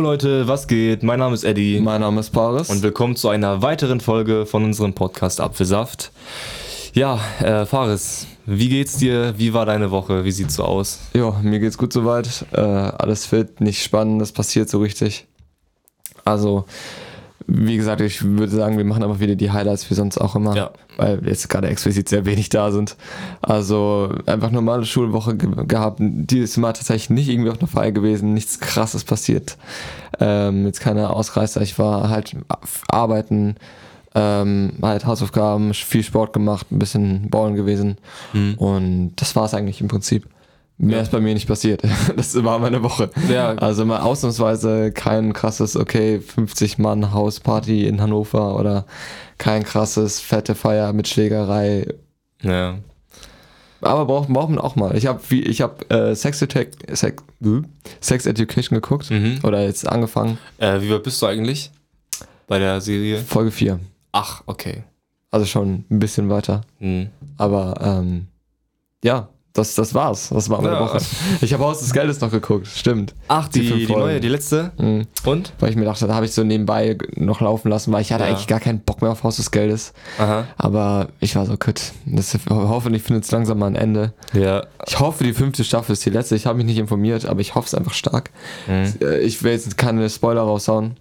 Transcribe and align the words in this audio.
Jo 0.00 0.04
Leute, 0.04 0.48
was 0.48 0.66
geht? 0.66 1.02
Mein 1.02 1.18
Name 1.18 1.34
ist 1.34 1.44
Eddie 1.44 1.78
Mein 1.78 2.00
Name 2.00 2.20
ist 2.20 2.30
Paris. 2.30 2.70
und 2.70 2.82
willkommen 2.82 3.16
zu 3.16 3.28
einer 3.28 3.60
weiteren 3.60 4.00
Folge 4.00 4.46
von 4.46 4.64
unserem 4.64 4.94
Podcast 4.94 5.42
Apfelsaft. 5.42 6.10
Ja, 6.94 7.20
äh, 7.40 7.66
Faris, 7.66 8.26
wie 8.46 8.70
geht's 8.70 8.96
dir? 8.96 9.34
Wie 9.36 9.52
war 9.52 9.66
deine 9.66 9.90
Woche? 9.90 10.24
Wie 10.24 10.32
sieht's 10.32 10.54
so 10.54 10.64
aus? 10.64 11.00
ja, 11.12 11.38
mir 11.42 11.60
geht's 11.60 11.76
gut 11.76 11.92
soweit. 11.92 12.46
Äh, 12.52 12.60
alles 12.62 13.26
fit, 13.26 13.60
nicht 13.60 13.82
spannend, 13.82 14.22
das 14.22 14.32
passiert 14.32 14.70
so 14.70 14.78
richtig. 14.78 15.26
Also, 16.24 16.64
wie 17.52 17.76
gesagt, 17.76 18.00
ich 18.00 18.22
würde 18.22 18.52
sagen, 18.52 18.78
wir 18.78 18.84
machen 18.84 19.02
einfach 19.02 19.18
wieder 19.18 19.34
die 19.34 19.50
Highlights 19.50 19.90
wie 19.90 19.94
sonst 19.94 20.18
auch 20.18 20.36
immer. 20.36 20.56
Ja. 20.56 20.70
Weil 20.96 21.20
jetzt 21.26 21.48
gerade 21.48 21.68
explizit 21.68 22.08
sehr 22.08 22.24
wenig 22.24 22.48
da 22.48 22.70
sind. 22.70 22.96
Also, 23.42 24.14
einfach 24.26 24.50
normale 24.50 24.84
Schulwoche 24.84 25.36
ge 25.36 25.50
gehabt. 25.66 25.98
Dieses 26.00 26.56
Mal 26.56 26.72
tatsächlich 26.72 27.10
nicht 27.10 27.28
irgendwie 27.28 27.50
auf 27.50 27.58
einer 27.58 27.68
Feier 27.68 27.92
gewesen, 27.92 28.34
nichts 28.34 28.60
krasses 28.60 29.02
passiert. 29.04 29.56
Ähm, 30.20 30.66
jetzt 30.66 30.80
keine 30.80 31.10
Ausreißer. 31.10 31.60
Ich 31.62 31.78
war 31.78 32.08
halt 32.08 32.36
arbeiten, 32.88 33.56
ähm, 34.14 34.72
halt 34.80 35.06
Hausaufgaben, 35.06 35.74
viel 35.74 36.04
Sport 36.04 36.32
gemacht, 36.32 36.70
ein 36.70 36.78
bisschen 36.78 37.30
ballen 37.30 37.56
gewesen. 37.56 37.98
Und 38.56 39.12
das 39.16 39.34
war 39.34 39.44
es 39.44 39.54
eigentlich 39.54 39.80
im 39.80 39.88
Prinzip. 39.88 40.26
Mehr 40.82 40.96
Ja. 40.96 41.02
ist 41.02 41.10
bei 41.10 41.20
mir 41.20 41.34
nicht 41.34 41.46
passiert. 41.46 41.82
Das 42.16 42.34
war 42.42 42.58
meine 42.58 42.82
Woche. 42.82 43.10
Ja. 43.30 43.50
Also 43.54 43.84
mal 43.84 44.00
ausnahmsweise 44.00 44.92
kein 44.92 45.32
krasses, 45.34 45.76
okay, 45.76 46.20
50 46.20 46.78
Mann 46.78 47.12
Hausparty 47.12 47.86
in 47.86 48.00
Hannover 48.00 48.58
oder 48.58 48.86
kein 49.36 49.62
krasses 49.62 50.20
fette 50.20 50.54
Feier 50.54 50.92
mit 50.92 51.06
Schlägerei. 51.08 51.86
Ja. 52.42 52.78
Aber 53.82 54.04
braucht 54.06 54.28
braucht 54.28 54.50
man 54.50 54.58
auch 54.58 54.76
mal. 54.76 54.94
Ich 54.96 55.06
habe 55.06 55.20
ich 55.34 55.60
habe 55.62 55.88
äh, 55.90 56.14
Sex, 56.14 56.42
Educa- 56.42 56.94
Sex, 56.94 57.22
äh, 57.42 57.62
Sex 58.00 58.26
Education 58.26 58.74
geguckt 58.76 59.10
Mhm. 59.10 59.38
oder 59.42 59.62
jetzt 59.62 59.86
angefangen. 59.88 60.38
Äh, 60.58 60.80
wie 60.82 60.90
weit 60.90 61.02
bist 61.02 61.20
du 61.22 61.26
eigentlich 61.26 61.70
bei 62.46 62.58
der 62.58 62.80
Serie? 62.80 63.18
Folge 63.18 63.50
4. 63.50 63.80
Ach, 64.12 64.42
okay. 64.46 64.84
Also 65.30 65.46
schon 65.46 65.84
ein 65.90 65.98
bisschen 65.98 66.28
weiter. 66.28 66.62
Hm. 66.78 67.08
Aber 67.38 67.74
ähm, 67.82 68.26
ja, 69.04 69.28
das, 69.52 69.74
das 69.74 69.94
war's. 69.94 70.28
Das 70.30 70.48
war 70.48 70.60
meine 70.62 70.74
Ja. 70.74 70.80
Woche. 70.80 70.98
Ich 71.40 71.52
habe 71.52 71.64
Haus 71.64 71.80
des 71.80 71.92
Geldes 71.92 72.20
noch 72.20 72.30
geguckt. 72.30 72.68
Stimmt. 72.68 73.14
Ach, 73.26 73.48
die, 73.48 73.60
Die 73.60 73.86
die, 73.86 73.92
neue, 73.92 74.20
die 74.20 74.28
letzte? 74.28 74.70
Mhm. 74.78 75.06
Und? 75.24 75.52
Weil 75.58 75.70
ich 75.70 75.76
mir 75.76 75.84
dachte, 75.84 76.06
da 76.06 76.14
habe 76.14 76.26
ich 76.26 76.32
so 76.32 76.44
nebenbei 76.44 76.96
noch 77.16 77.40
laufen 77.40 77.68
lassen, 77.68 77.92
weil 77.92 78.02
ich 78.02 78.12
hatte 78.12 78.24
Ja. 78.24 78.30
eigentlich 78.30 78.46
gar 78.46 78.60
keinen 78.60 78.80
Bock 78.80 79.02
mehr 79.02 79.10
auf 79.10 79.24
Haus 79.24 79.36
des 79.36 79.50
Geldes. 79.50 79.92
Aha. 80.18 80.46
Aber 80.56 81.08
ich 81.18 81.34
war 81.34 81.46
so, 81.46 81.56
gut, 81.56 81.80
das, 82.06 82.38
hoffentlich 82.48 83.02
findet 83.02 83.24
es 83.24 83.30
langsam 83.32 83.58
mal 83.58 83.66
ein 83.66 83.76
Ende. 83.76 84.12
Ja. 84.32 84.66
Ich 84.86 85.00
hoffe, 85.00 85.24
die 85.24 85.32
fünfte 85.32 85.64
Staffel 85.64 85.92
ist 85.94 86.04
die 86.06 86.10
letzte. 86.10 86.36
Ich 86.36 86.46
habe 86.46 86.56
mich 86.58 86.66
nicht 86.66 86.78
informiert, 86.78 87.26
aber 87.26 87.40
ich 87.40 87.54
hoffe 87.56 87.66
es 87.66 87.74
einfach 87.74 87.94
stark. 87.94 88.30
Mhm. 88.68 88.94
Äh, 89.02 89.18
Ich 89.20 89.42
will 89.42 89.52
jetzt 89.52 89.76
keine 89.76 90.08
Spoiler 90.08 90.42
raushauen. 90.42 90.96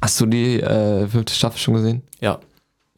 Hast 0.00 0.20
du 0.20 0.26
die 0.26 0.60
äh, 0.60 1.06
fünfte 1.06 1.32
Staffel 1.32 1.58
schon 1.58 1.74
gesehen? 1.74 2.02
Ja. 2.20 2.38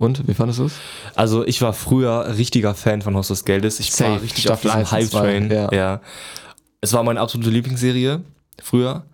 Und, 0.04 0.28
wie 0.28 0.34
fandest 0.34 0.58
du 0.60 0.64
es? 0.66 0.74
Also 1.14 1.46
ich 1.46 1.60
war 1.62 1.72
früher 1.72 2.36
richtiger 2.36 2.74
Fan 2.74 3.02
von 3.02 3.16
Haus 3.16 3.28
des 3.28 3.44
Geldes. 3.44 3.80
Ich 3.80 3.90
war 4.00 4.08
Safe. 4.10 4.22
richtig 4.22 4.42
Staffel 4.44 4.70
auf 4.70 4.76
diesem 4.78 4.94
1 4.96 5.04
und 5.04 5.10
2, 5.10 5.18
Hype-Train. 5.20 5.50
ja. 5.50 5.72
Ja. 5.72 6.00
Es 6.80 6.92
war 6.92 7.02
meine 7.02 7.20
absolute 7.20 7.50
Lieblingsserie 7.50 8.20
früher. 8.62 9.04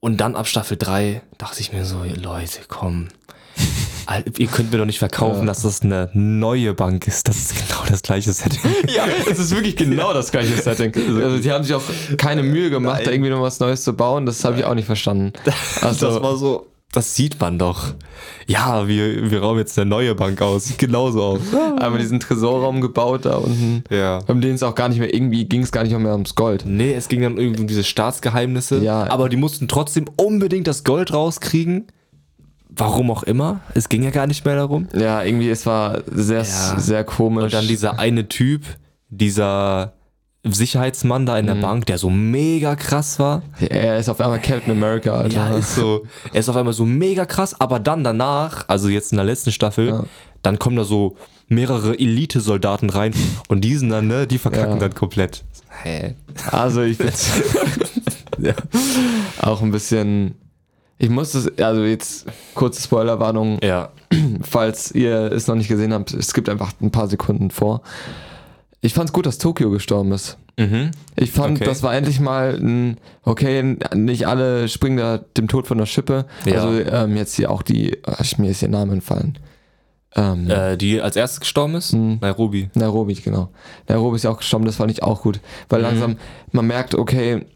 Und 0.00 0.18
dann 0.20 0.34
ab 0.36 0.46
Staffel 0.48 0.76
3 0.76 1.22
dachte 1.38 1.60
ich 1.60 1.72
mir 1.72 1.84
so, 1.84 2.02
Leute, 2.22 2.60
komm. 2.68 3.08
Ihr 4.38 4.48
könnt 4.48 4.72
mir 4.72 4.78
doch 4.78 4.84
nicht 4.84 4.98
verkaufen, 4.98 5.40
Ja. 5.40 5.46
dass 5.46 5.62
das 5.62 5.82
eine 5.82 6.10
neue 6.12 6.74
Bank 6.74 7.06
ist. 7.06 7.28
Das 7.28 7.36
ist 7.36 7.54
genau 7.54 7.82
das 7.88 8.02
gleiche 8.02 8.32
Setting. 8.32 8.60
Ja, 8.94 9.04
es 9.30 9.38
ist 9.38 9.54
wirklich 9.54 9.76
genau 9.76 10.12
das 10.12 10.30
gleiche 10.32 10.54
Setting. 10.62 10.92
Also 11.22 11.38
die 11.38 11.50
haben 11.52 11.62
sich 11.64 11.74
auch 11.74 11.82
keine 12.18 12.42
Mühe 12.42 12.68
gemacht, 12.70 12.96
Nein. 12.96 13.04
da 13.04 13.10
irgendwie 13.12 13.30
noch 13.30 13.42
was 13.42 13.60
Neues 13.60 13.84
zu 13.84 13.92
bauen. 13.94 14.26
Das 14.26 14.44
habe 14.44 14.58
ich 14.58 14.64
auch 14.64 14.74
nicht 14.74 14.86
verstanden. 14.86 15.32
Also, 15.80 16.06
das 16.10 16.22
war 16.22 16.36
so, 16.36 16.66
das 16.92 17.14
sieht 17.16 17.40
man 17.40 17.58
doch. 17.58 17.94
Ja, 18.46 18.86
wir, 18.86 19.30
wir 19.30 19.40
rauben 19.40 19.58
jetzt 19.58 19.78
eine 19.78 19.88
neue 19.88 20.14
Bank 20.14 20.40
aus. 20.42 20.64
Sieht 20.66 20.78
genauso 20.78 21.22
aus. 21.22 21.40
einmal 21.80 21.98
diesen 21.98 22.20
Tresorraum 22.20 22.80
gebaut 22.80 23.24
da 23.24 23.36
unten. 23.36 23.82
Ja. 23.90 24.20
Um 24.28 24.40
den 24.40 24.54
es 24.54 24.62
auch 24.62 24.74
gar 24.74 24.88
nicht 24.90 24.98
mehr, 24.98 25.12
irgendwie 25.12 25.46
ging 25.46 25.62
es 25.62 25.72
gar 25.72 25.82
nicht 25.84 25.98
mehr 25.98 26.12
ums 26.12 26.34
Gold. 26.34 26.64
Nee, 26.66 26.92
es 26.92 27.08
ging 27.08 27.22
dann 27.22 27.38
irgendwie 27.38 27.62
um 27.62 27.66
diese 27.66 27.82
Staatsgeheimnisse. 27.82 28.78
Ja. 28.84 29.10
Aber 29.10 29.28
die 29.28 29.36
mussten 29.36 29.68
trotzdem 29.68 30.04
unbedingt 30.16 30.66
das 30.66 30.84
Gold 30.84 31.12
rauskriegen. 31.12 31.86
Warum 32.68 33.10
auch 33.10 33.22
immer. 33.22 33.60
Es 33.74 33.88
ging 33.88 34.02
ja 34.02 34.10
gar 34.10 34.26
nicht 34.26 34.44
mehr 34.44 34.56
darum. 34.56 34.88
Ja, 34.94 35.22
irgendwie, 35.22 35.50
es 35.50 35.66
war 35.66 36.02
sehr, 36.10 36.38
Ja. 36.42 36.78
sehr 36.78 37.04
komisch. 37.04 37.44
Und 37.44 37.52
dann 37.54 37.66
dieser 37.66 37.98
eine 37.98 38.28
Typ, 38.28 38.62
dieser 39.10 39.92
Sicherheitsmann 40.44 41.24
da 41.24 41.38
in 41.38 41.46
der 41.46 41.54
Bank, 41.54 41.86
der 41.86 41.98
so 41.98 42.10
mega 42.10 42.74
krass 42.74 43.18
war. 43.20 43.42
er 43.60 43.98
ist 43.98 44.08
auf 44.08 44.20
einmal 44.20 44.40
Captain 44.40 44.72
America, 44.72 45.12
Alter. 45.12 45.34
Ja, 45.50 45.56
ist 45.56 45.76
so, 45.76 46.04
er 46.32 46.40
ist 46.40 46.48
auf 46.48 46.56
einmal 46.56 46.72
so 46.74 46.84
mega 46.84 47.24
krass, 47.26 47.60
aber 47.60 47.78
dann 47.78 48.02
danach, 48.02 48.64
also 48.68 48.88
jetzt 48.88 49.12
in 49.12 49.16
der 49.18 49.24
letzten 49.24 49.52
Staffel, 49.52 49.88
Ja. 49.88 50.04
dann 50.42 50.58
kommen 50.58 50.76
da 50.76 50.82
so 50.84 51.16
mehrere 51.48 51.96
Elite-Soldaten 51.98 52.90
rein 52.90 53.12
und 53.48 53.60
die 53.62 53.76
sind 53.76 53.90
dann, 53.90 54.08
ne, 54.08 54.26
die 54.26 54.38
verkacken 54.38 54.72
Ja. 54.74 54.78
dann 54.78 54.94
komplett. 54.94 55.44
Hä? 55.82 56.14
Also 56.50 56.82
ich 56.82 56.96
find's 56.96 57.30
Ja. 58.38 58.54
auch 59.40 59.62
ein 59.62 59.70
bisschen. 59.70 60.34
Ich 60.98 61.08
muss 61.10 61.34
es, 61.34 61.56
also 61.58 61.82
jetzt 61.84 62.26
kurze 62.54 62.82
Spoilerwarnung, 62.82 63.58
Ja. 63.62 63.90
falls 64.42 64.90
ihr 64.92 65.30
es 65.32 65.46
noch 65.46 65.54
nicht 65.54 65.68
gesehen 65.68 65.92
habt, 65.92 66.12
es 66.14 66.34
gibt 66.34 66.48
einfach 66.48 66.72
ein 66.80 66.90
paar 66.90 67.06
Sekunden 67.06 67.50
vor. 67.52 67.82
Ich 68.84 68.94
fand's 68.94 69.12
gut, 69.12 69.26
dass 69.26 69.38
Tokio 69.38 69.70
gestorben 69.70 70.10
ist. 70.12 70.36
Mhm. 70.58 70.90
Ich 71.16 71.30
fand, 71.30 71.56
Okay. 71.58 71.64
das 71.64 71.82
war 71.84 71.94
endlich 71.94 72.18
mal 72.20 72.56
ein, 72.60 72.98
okay, 73.22 73.76
nicht 73.94 74.26
alle 74.26 74.68
springen 74.68 74.96
da 74.98 75.18
dem 75.36 75.46
Tod 75.48 75.66
von 75.68 75.78
der 75.78 75.86
Schippe. 75.86 76.26
Ja. 76.44 76.54
Also 76.64 76.78
ähm, 76.80 77.16
jetzt 77.16 77.36
hier 77.36 77.50
auch 77.50 77.62
die, 77.62 77.96
ach, 78.04 78.36
mir 78.38 78.50
ist 78.50 78.60
ihr 78.60 78.68
Name 78.68 78.92
entfallen. 78.92 79.38
Ähm, 80.14 80.50
Äh, 80.50 80.76
die 80.76 81.00
als 81.00 81.16
erstes 81.16 81.40
gestorben 81.40 81.74
ist? 81.76 81.92
Mhm. 81.94 82.18
Nairobi. 82.20 82.68
Nairobi, 82.74 83.14
genau. 83.14 83.48
Nairobi 83.88 84.16
ist 84.16 84.24
ja 84.24 84.30
auch 84.30 84.38
gestorben, 84.38 84.66
das 84.66 84.76
fand 84.76 84.90
ich 84.90 85.02
auch 85.02 85.22
gut. 85.22 85.40
Weil 85.70 85.78
Mhm. 85.78 85.84
langsam, 85.86 86.16
man 86.50 86.66
merkt, 86.66 86.94
okay, 86.96 87.46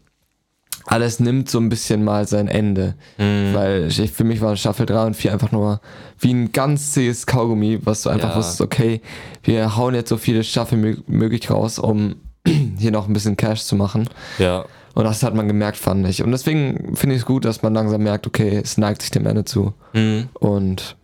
alles 0.87 1.19
nimmt 1.19 1.49
so 1.49 1.59
ein 1.59 1.69
bisschen 1.69 2.03
mal 2.03 2.27
sein 2.27 2.47
Ende. 2.47 2.95
Mhm. 3.17 3.53
Weil 3.53 3.87
ich, 3.87 4.11
für 4.11 4.23
mich 4.23 4.41
war 4.41 4.55
Staffel 4.55 4.85
3 4.85 5.05
und 5.07 5.13
4 5.15 5.33
einfach 5.33 5.51
nur 5.51 5.81
wie 6.19 6.33
ein 6.33 6.51
ganz 6.51 6.93
zähes 6.93 7.25
Kaugummi, 7.27 7.79
was 7.83 8.01
du 8.03 8.09
einfach 8.09 8.31
Ja. 8.31 8.35
wusstest, 8.37 8.61
okay, 8.61 9.01
wir 9.43 9.75
hauen 9.77 9.93
jetzt 9.95 10.09
so 10.09 10.17
viele 10.17 10.43
Staffeln 10.43 10.83
mö- 10.83 11.03
möglich 11.07 11.49
raus, 11.51 11.77
um 11.77 12.15
hier 12.79 12.91
noch 12.91 13.07
ein 13.07 13.13
bisschen 13.13 13.37
Cash 13.37 13.63
zu 13.63 13.75
machen. 13.75 14.09
Ja. 14.39 14.65
Und 14.95 15.03
das 15.03 15.21
hat 15.21 15.35
man 15.35 15.47
gemerkt, 15.47 15.77
fand 15.77 16.07
ich. 16.07 16.23
Und 16.23 16.31
deswegen 16.31 16.95
finde 16.95 17.15
ich 17.15 17.21
es 17.21 17.25
gut, 17.27 17.45
dass 17.45 17.61
man 17.61 17.73
langsam 17.73 18.01
merkt, 18.01 18.25
okay, 18.25 18.59
es 18.63 18.77
neigt 18.79 19.03
sich 19.03 19.11
dem 19.11 19.27
Ende 19.27 19.45
zu. 19.45 19.73
Mhm. 19.93 20.29
Und 20.33 20.95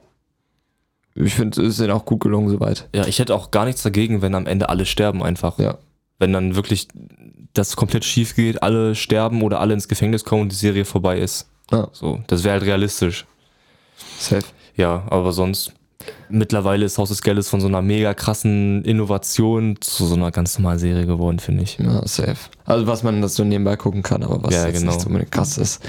ich 1.15 1.35
finde, 1.35 1.61
es 1.61 1.67
ist 1.75 1.79
ihnen 1.79 1.91
auch 1.91 2.05
gut 2.05 2.21
gelungen 2.21 2.49
soweit. 2.49 2.87
Ja, 2.95 3.05
ich 3.05 3.19
hätte 3.19 3.35
auch 3.35 3.51
gar 3.51 3.65
nichts 3.65 3.83
dagegen, 3.83 4.21
wenn 4.23 4.33
am 4.33 4.47
Ende 4.47 4.69
alle 4.69 4.85
sterben 4.87 5.21
einfach. 5.21 5.59
Ja. 5.59 5.77
Wenn 6.17 6.33
dann 6.33 6.55
wirklich 6.55 6.87
das 7.53 7.75
komplett 7.75 8.03
schief 8.05 8.35
geht, 8.35 8.61
alle 8.63 8.95
sterben 8.95 9.41
oder 9.43 9.59
alle 9.59 9.73
ins 9.73 9.87
Gefängnis 9.87 10.23
kommen 10.25 10.43
und 10.43 10.51
die 10.51 10.55
Serie 10.55 10.85
vorbei 10.85 11.19
ist. 11.19 11.47
Ja, 11.71 11.87
So, 11.91 12.19
das 12.27 12.43
wäre 12.43 12.53
halt 12.53 12.63
realistisch. 12.63 13.25
safe. 14.19 14.45
Ja, 14.75 15.03
aber 15.09 15.31
sonst 15.31 15.71
mittlerweile 16.29 16.83
ist 16.85 16.97
Haus 16.97 17.09
des 17.09 17.21
Geldes 17.21 17.47
von 17.49 17.61
so 17.61 17.67
einer 17.67 17.81
mega 17.81 18.13
krassen 18.13 18.83
Innovation 18.83 19.77
zu 19.79 20.05
so 20.05 20.15
einer 20.15 20.31
ganz 20.31 20.57
normalen 20.57 20.79
Serie 20.79 21.05
geworden, 21.05 21.39
finde 21.39 21.63
ich. 21.63 21.77
Ja, 21.77 22.05
safe. 22.07 22.35
Also 22.65 22.87
was 22.87 23.03
man 23.03 23.21
das 23.21 23.35
so 23.35 23.43
nebenbei 23.43 23.75
gucken 23.75 24.01
kann, 24.03 24.23
aber 24.23 24.43
was 24.43 24.53
Ja, 24.53 24.65
jetzt 24.67 24.79
genau. 24.79 24.91
nicht 24.93 25.01
so 25.01 25.09
krass 25.29 25.57
ist. 25.57 25.81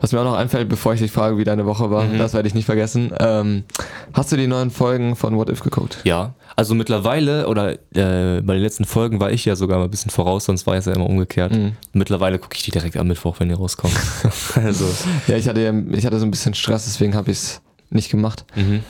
Was 0.00 0.12
mir 0.12 0.20
auch 0.20 0.24
noch 0.24 0.34
einfällt, 0.36 0.68
bevor 0.68 0.92
ich 0.94 1.00
dich 1.00 1.10
frage, 1.12 1.38
wie 1.38 1.44
deine 1.44 1.64
Woche 1.66 1.90
war, 1.90 2.04
Mhm. 2.04 2.18
das 2.18 2.34
werde 2.34 2.46
ich 2.48 2.54
nicht 2.54 2.66
vergessen. 2.66 3.12
Ähm, 3.20 3.64
hast 4.12 4.32
du 4.32 4.36
die 4.36 4.46
neuen 4.46 4.70
Folgen 4.70 5.16
von 5.16 5.36
What 5.36 5.48
If 5.48 5.60
geguckt? 5.60 5.98
Ja, 6.04 6.34
also 6.56 6.74
mittlerweile 6.74 7.46
oder 7.48 7.72
äh, 7.72 8.40
bei 8.42 8.54
den 8.54 8.62
letzten 8.62 8.84
Folgen 8.84 9.18
war 9.20 9.30
ich 9.30 9.44
ja 9.44 9.56
sogar 9.56 9.78
mal 9.78 9.84
ein 9.84 9.90
bisschen 9.90 10.10
voraus, 10.10 10.44
sonst 10.44 10.66
war 10.66 10.74
es 10.76 10.84
ja 10.84 10.92
immer 10.92 11.08
umgekehrt. 11.08 11.52
Mhm. 11.52 11.72
Mittlerweile 11.92 12.38
gucke 12.38 12.56
ich 12.56 12.62
die 12.62 12.70
direkt 12.70 12.96
am 12.96 13.08
Mittwoch, 13.08 13.40
wenn 13.40 13.48
die 13.48 13.54
rauskommen. 13.54 13.96
also, 14.56 14.84
Ja, 15.26 15.36
ich 15.36 15.48
hatte, 15.48 15.84
ich 15.92 16.04
hatte 16.06 16.18
so 16.18 16.26
ein 16.26 16.30
bisschen 16.30 16.54
Stress, 16.54 16.84
deswegen 16.84 17.14
habe 17.14 17.30
ich 17.30 17.38
es 17.38 17.60
nicht 17.90 18.10
gemacht. 18.10 18.44
mhm. 18.56 18.80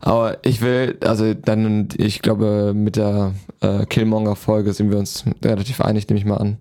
Aber 0.00 0.36
ich 0.44 0.60
will, 0.60 0.96
also 1.00 1.34
dann, 1.34 1.88
ich 1.96 2.22
glaube, 2.22 2.72
mit 2.72 2.94
der 2.94 3.32
äh, 3.60 3.84
Killmonger-Folge 3.84 4.72
sind 4.72 4.92
wir 4.92 4.98
uns 4.98 5.24
relativ 5.44 5.80
einig, 5.80 6.06
nehme 6.08 6.20
ich 6.20 6.24
mal 6.24 6.36
an. 6.36 6.58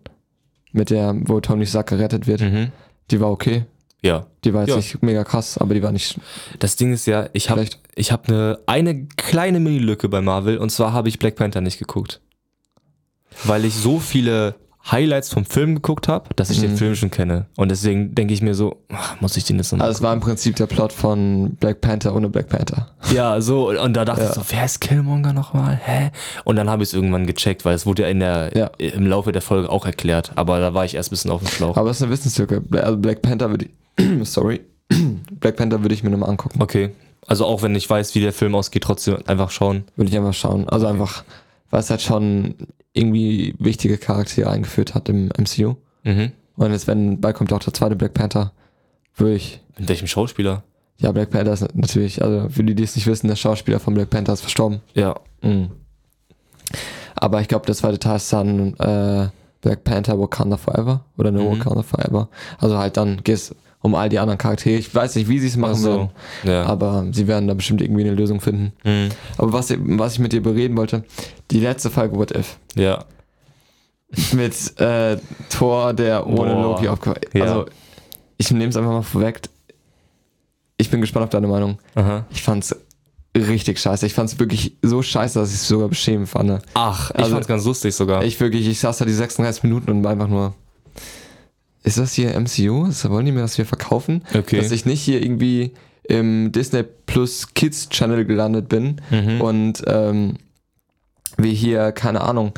Mit 0.72 0.90
der, 0.90 1.14
wo 1.16 1.40
Tony 1.40 1.68
Stark 1.68 1.86
gerettet 1.90 2.26
wird. 2.26 2.42
Mhm. 2.42 2.70
Die 3.12 3.22
war 3.22 3.30
okay. 3.30 3.66
Ja. 4.02 4.26
Die 4.44 4.54
war 4.54 4.62
jetzt 4.62 4.70
Ja. 4.72 4.76
nicht 4.78 5.02
mega 5.04 5.24
krass, 5.24 5.58
aber 5.58 5.74
die 5.74 5.84
war 5.84 5.92
nicht. 5.92 6.20
Das 6.60 6.76
Ding 6.76 6.94
ist 6.94 7.06
ja, 7.08 7.28
ich 7.34 7.50
habe 7.50 7.66
ich 7.96 8.12
hab 8.12 8.30
eine, 8.30 8.60
eine 8.66 9.06
kleine 9.18 9.60
Mini-Lücke 9.60 10.08
bei 10.10 10.22
Marvel 10.22 10.58
und 10.58 10.70
zwar 10.72 10.94
habe 10.94 11.10
ich 11.10 11.20
Black 11.20 11.36
Panther 11.36 11.62
nicht 11.62 11.80
geguckt. 11.80 12.22
Weil 13.44 13.66
ich 13.66 13.76
so 13.76 14.00
viele 14.00 14.56
Highlights 14.90 15.34
vom 15.34 15.44
Film 15.44 15.76
geguckt 15.76 16.08
habe, 16.08 16.30
dass 16.38 16.50
ich 16.50 16.62
den 16.62 16.72
Mhm. 16.72 16.78
Film 16.78 16.96
schon 16.96 17.12
kenne. 17.12 17.48
Und 17.58 17.70
deswegen 17.70 18.16
denke 18.16 18.34
ich 18.34 18.42
mir 18.42 18.56
so, 18.56 18.78
ach, 18.90 19.20
muss 19.20 19.36
ich 19.36 19.44
den 19.44 19.58
jetzt 19.58 19.72
nochmal 19.74 19.88
Also 19.88 19.98
es 19.98 20.02
war 20.02 20.14
im 20.14 20.22
Prinzip 20.22 20.56
der 20.56 20.66
Plot 20.68 20.94
von 20.94 21.56
Black 21.60 21.82
Panther 21.82 22.16
ohne 22.16 22.30
Black 22.30 22.48
Panther. 22.48 22.88
Ja, 23.14 23.42
so, 23.42 23.70
und 23.70 23.94
da 23.98 24.06
dachte 24.06 24.22
Ja. 24.22 24.30
ich 24.30 24.36
so, 24.36 24.42
wer 24.48 24.64
ist 24.64 24.80
Killmonger 24.80 25.34
nochmal? 25.34 25.76
Hä? 25.84 26.12
Und 26.46 26.56
dann 26.56 26.70
habe 26.70 26.84
ich 26.84 26.90
es 26.90 26.94
irgendwann 26.94 27.28
gecheckt, 27.28 27.66
weil 27.66 27.76
es 27.76 27.86
wurde 27.86 28.04
ja 28.04 28.08
in 28.08 28.22
der, 28.22 28.52
Ja. 28.56 28.68
im 28.78 29.06
Laufe 29.08 29.34
der 29.34 29.42
Folge 29.42 29.70
auch 29.70 29.86
erklärt, 29.86 30.32
aber 30.36 30.62
da 30.62 30.74
war 30.74 30.86
ich 30.86 30.96
erst 30.96 31.10
ein 31.10 31.12
bisschen 31.12 31.32
auf 31.32 31.42
dem 31.42 31.50
Schlauch. 31.50 31.76
Aber 31.76 31.90
es 31.90 31.98
ist 31.98 32.04
eine 32.04 32.12
Wissenslücke. 32.14 32.64
Also 32.72 32.98
Black 32.98 33.22
Panther 33.22 33.52
wird 33.52 33.66
sorry, 34.24 34.62
Black 35.40 35.56
Panther 35.58 35.82
würde 35.82 35.94
ich 35.96 36.04
mir 36.04 36.10
nochmal 36.10 36.30
angucken. 36.30 36.62
Okay. 36.62 36.92
Also 37.26 37.46
auch 37.46 37.62
wenn 37.62 37.76
ich 37.76 37.90
weiß, 37.90 38.16
wie 38.16 38.22
der 38.22 38.32
Film 38.34 38.56
ausgeht, 38.56 38.84
trotzdem 38.84 39.18
einfach 39.28 39.52
schauen. 39.52 39.84
Würde 39.96 40.10
ich 40.10 40.18
einfach 40.18 40.34
schauen. 40.34 40.70
Also 40.70 40.88
einfach, 40.88 41.24
weil 41.70 41.82
es 41.82 41.90
halt 41.90 42.02
schon 42.02 42.56
irgendwie 42.94 43.54
wichtige 43.60 43.98
Charaktere 43.98 44.50
eingeführt 44.50 44.96
hat 44.96 45.10
im 45.10 45.28
MCU. 45.38 45.76
Mhm. 46.04 46.32
Und 46.56 46.72
jetzt, 46.72 46.88
wenn 46.88 47.20
bald 47.20 47.36
kommt 47.36 47.52
auch 47.54 47.60
der 47.60 47.74
zweite 47.74 47.96
Black 47.96 48.14
Panther, 48.14 48.54
würde 49.16 49.36
ich. 49.36 49.60
Mit 49.78 49.90
welchem 49.90 50.08
Schauspieler? 50.08 50.64
Ja, 51.00 51.12
Black 51.12 51.30
Panther 51.30 51.54
ist 51.54 51.76
natürlich, 51.76 52.24
also 52.24 52.50
für 52.50 52.64
die, 52.64 52.74
die 52.74 52.84
es 52.84 52.96
nicht 52.96 53.06
wissen, 53.08 53.28
der 53.28 53.36
Schauspieler 53.36 53.80
von 53.80 53.94
Black 53.94 54.10
Panther 54.10 54.34
ist 54.34 54.42
verstorben. 54.42 54.80
Ja. 54.94 55.16
Mhm. 55.42 55.70
Aber 57.16 57.42
ich 57.42 57.48
glaube, 57.48 57.66
der 57.66 57.76
zweite 57.76 58.00
Teil 58.00 58.18
ist 58.18 58.32
dann 58.32 58.74
äh, 58.76 59.28
Black 59.62 59.84
Panther 59.84 60.20
Wakanda 60.20 60.58
Forever 60.58 61.04
oder 61.18 61.32
No 61.32 61.44
Mhm. 61.54 61.60
Wakanda 61.60 61.84
Forever. 61.84 62.30
Also 62.60 62.78
halt 62.78 62.98
dann 62.98 63.24
geht 63.24 63.36
es 63.36 63.56
um 63.82 63.96
all 63.96 64.10
die 64.10 64.20
anderen 64.20 64.38
Charaktere. 64.38 64.78
Ich 64.78 64.94
weiß 64.94 65.16
nicht, 65.16 65.30
wie 65.30 65.40
sie 65.40 65.48
es 65.48 65.56
machen 65.58 65.74
Ach 65.76 65.80
so. 65.80 65.90
werden, 65.98 66.10
Ja. 66.44 66.64
aber 66.66 67.06
sie 67.12 67.28
werden 67.28 67.48
da 67.48 67.54
bestimmt 67.54 67.82
irgendwie 67.82 68.02
eine 68.02 68.14
Lösung 68.16 68.42
finden. 68.42 68.74
Mhm. 68.84 69.10
Aber 69.38 69.54
was, 69.54 69.74
was 69.78 70.14
ich 70.14 70.20
mit 70.20 70.34
dir 70.34 70.42
bereden 70.42 70.76
wollte, 70.78 71.04
die 71.52 71.60
letzte 71.60 71.90
Folge 71.90 72.16
What 72.18 72.32
If 72.32 72.58
Ja. 72.76 73.06
mit 74.34 74.80
äh, 74.80 75.18
Thor, 75.50 75.94
der 75.94 76.26
ohne 76.28 76.54
Boah. 76.54 76.62
Loki 76.62 76.88
aufgewacht 76.88 77.26
Ja. 77.34 77.44
Also 77.44 77.66
ich 78.38 78.50
nehme 78.52 78.70
es 78.70 78.78
einfach 78.78 78.92
mal 78.92 79.02
vorweg. 79.02 79.42
Ich 80.78 80.90
bin 80.92 81.02
gespannt 81.02 81.24
auf 81.26 81.30
deine 81.32 81.48
Meinung. 81.48 81.80
Aha. 81.96 82.26
Ich 82.30 82.44
fand's 82.44 82.76
richtig 83.36 83.80
scheiße. 83.80 84.06
Ich 84.06 84.14
fand's 84.14 84.40
wirklich 84.40 84.78
so 84.82 85.02
scheiße, 85.02 85.40
dass 85.40 85.50
ich 85.50 85.56
es 85.56 85.68
sogar 85.68 85.88
beschämend 85.90 86.30
fand. 86.30 86.62
Ach, 86.74 87.10
ich 87.12 87.18
Also, 87.18 87.32
fand's 87.32 87.48
ganz 87.48 87.66
lustig 87.66 87.96
sogar. 87.96 88.24
Ich 88.24 88.40
wirklich, 88.40 88.68
ich 88.68 88.80
saß 88.80 88.98
da 89.00 89.06
die 89.06 89.12
36 89.14 89.64
Minuten 89.64 89.92
und 89.92 90.04
war 90.04 90.12
einfach 90.12 90.28
nur. 90.28 90.54
Ist 91.88 91.98
das 91.98 92.14
hier 92.14 92.38
MCU? 92.40 92.86
Das 92.88 93.10
wollen 93.10 93.26
die 93.26 93.32
mir 93.32 93.42
das 93.42 93.56
hier 93.56 93.66
verkaufen? 93.66 94.24
Okay. 94.34 94.58
Dass 94.60 94.72
ich 94.72 94.86
nicht 94.86 95.02
hier 95.02 95.22
irgendwie 95.24 95.72
im 96.04 96.52
Disney 96.52 96.84
Plus 97.06 97.54
Kids 97.54 97.90
Channel 97.90 98.26
gelandet 98.26 98.68
bin 98.70 99.02
Mhm. 99.10 99.42
und 99.42 99.84
ähm, 99.88 100.34
wie 101.38 101.54
hier, 101.54 101.92
keine 101.92 102.22
Ahnung, 102.22 102.54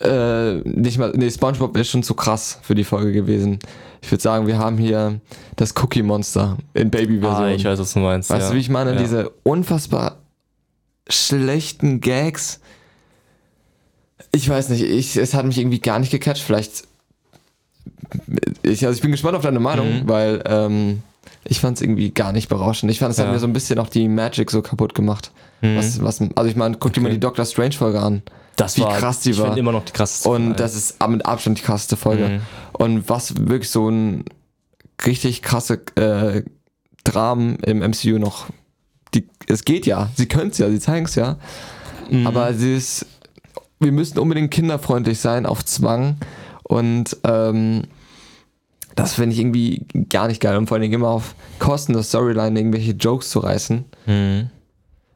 äh, 0.00 0.54
nicht 0.68 0.98
mal, 0.98 1.12
nee, 1.14 1.30
SpongeBob 1.30 1.76
ist 1.76 1.90
schon 1.90 2.02
zu 2.02 2.14
krass 2.14 2.58
für 2.62 2.74
die 2.74 2.84
Folge 2.84 3.12
gewesen. 3.12 3.58
Ich 4.02 4.10
würde 4.10 4.22
sagen, 4.22 4.46
wir 4.46 4.58
haben 4.58 4.76
hier 4.78 5.20
das 5.56 5.74
Cookie 5.82 6.02
Monster 6.02 6.58
in 6.74 6.90
Baby-Version. 6.90 7.44
ah, 7.44 7.52
ich 7.52 7.64
weiß, 7.64 7.78
was 7.78 7.92
du 7.94 8.00
meinst. 8.00 8.28
Weißt 8.30 8.42
ja. 8.42 8.48
du, 8.50 8.56
wie 8.56 8.60
ich 8.60 8.68
meine? 8.70 8.92
Ja. 8.94 8.98
Diese 8.98 9.30
unfassbar 9.44 10.18
schlechten 11.08 12.00
Gags. 12.00 12.60
Ich 14.32 14.48
weiß 14.48 14.68
nicht, 14.70 14.82
ich, 14.82 15.16
es 15.16 15.32
hat 15.34 15.46
mich 15.46 15.58
irgendwie 15.58 15.80
gar 15.80 15.98
nicht 15.98 16.10
gecatcht. 16.10 16.42
Vielleicht. 16.42 16.84
Ich, 18.62 18.84
also 18.86 18.96
ich 18.96 19.02
bin 19.02 19.10
gespannt 19.10 19.36
auf 19.36 19.42
deine 19.42 19.60
Meinung, 19.60 20.02
Mhm. 20.02 20.08
weil 20.08 20.42
ähm, 20.46 21.02
ich 21.44 21.60
fand 21.60 21.76
es 21.78 21.82
irgendwie 21.82 22.10
gar 22.10 22.32
nicht 22.32 22.48
berauschend. 22.48 22.90
Ich 22.92 22.98
fand, 22.98 23.12
es 23.12 23.18
hat 23.18 23.26
Ja. 23.26 23.32
mir 23.32 23.38
so 23.38 23.46
ein 23.46 23.52
bisschen 23.52 23.78
auch 23.78 23.88
die 23.88 24.08
Magic 24.08 24.50
so 24.50 24.62
kaputt 24.62 24.94
gemacht. 24.94 25.30
Mhm. 25.60 25.76
Was, 25.76 26.02
was, 26.02 26.20
also 26.20 26.48
ich 26.50 26.56
meine, 26.56 26.76
guck 26.78 26.92
dir 26.92 27.00
mal 27.00 27.06
Okay. 27.08 27.14
die 27.16 27.20
Doctor 27.20 27.44
Strange 27.44 27.72
Folge 27.72 28.00
an. 28.00 28.22
das 28.56 28.76
wie 28.76 28.82
war, 28.82 28.96
krass 28.98 29.20
die 29.20 29.30
ich 29.30 29.38
war. 29.38 29.46
finde 29.46 29.60
immer 29.60 29.72
noch 29.72 29.84
die 29.84 29.92
krasseste. 29.92 30.28
Und 30.28 30.42
Folge. 30.44 30.56
das 30.58 30.74
ist 30.74 31.06
mit 31.08 31.26
Abstand 31.26 31.58
die 31.58 31.62
krasseste 31.62 31.96
Folge. 31.96 32.28
Mhm. 32.28 32.40
Und 32.72 33.08
was 33.08 33.34
wirklich 33.36 33.70
so 33.70 33.88
ein 33.88 34.24
richtig 35.04 35.42
krasse 35.42 35.80
äh, 35.96 36.42
Dramen 37.04 37.56
im 37.60 37.78
MCU 37.80 38.18
noch. 38.18 38.46
Die, 39.12 39.26
es 39.46 39.64
geht 39.64 39.86
ja, 39.86 40.08
sie 40.16 40.26
können 40.26 40.50
es 40.50 40.58
ja, 40.58 40.70
sie 40.70 40.78
zeigen 40.80 41.04
es 41.06 41.14
ja. 41.16 41.36
Mhm. 42.10 42.26
Aber 42.26 42.54
sie 42.54 42.74
ist, 42.76 43.06
wir 43.80 43.92
müssen 43.92 44.18
unbedingt 44.18 44.50
kinderfreundlich 44.50 45.18
sein 45.20 45.46
auf 45.46 45.64
Zwang. 45.64 46.16
Und 46.64 47.16
ähm, 47.24 47.82
das 48.96 49.14
finde 49.14 49.34
ich 49.34 49.40
irgendwie 49.40 49.86
gar 50.08 50.28
nicht 50.28 50.40
geil. 50.40 50.56
Und 50.56 50.66
vor 50.66 50.76
allen 50.76 50.82
Dingen 50.82 50.94
immer 50.94 51.08
auf 51.08 51.34
Kosten 51.58 51.92
der 51.94 52.02
Storyline 52.02 52.58
irgendwelche 52.58 52.92
Jokes 52.92 53.30
zu 53.30 53.38
reißen. 53.40 53.84
Mhm. 54.06 54.50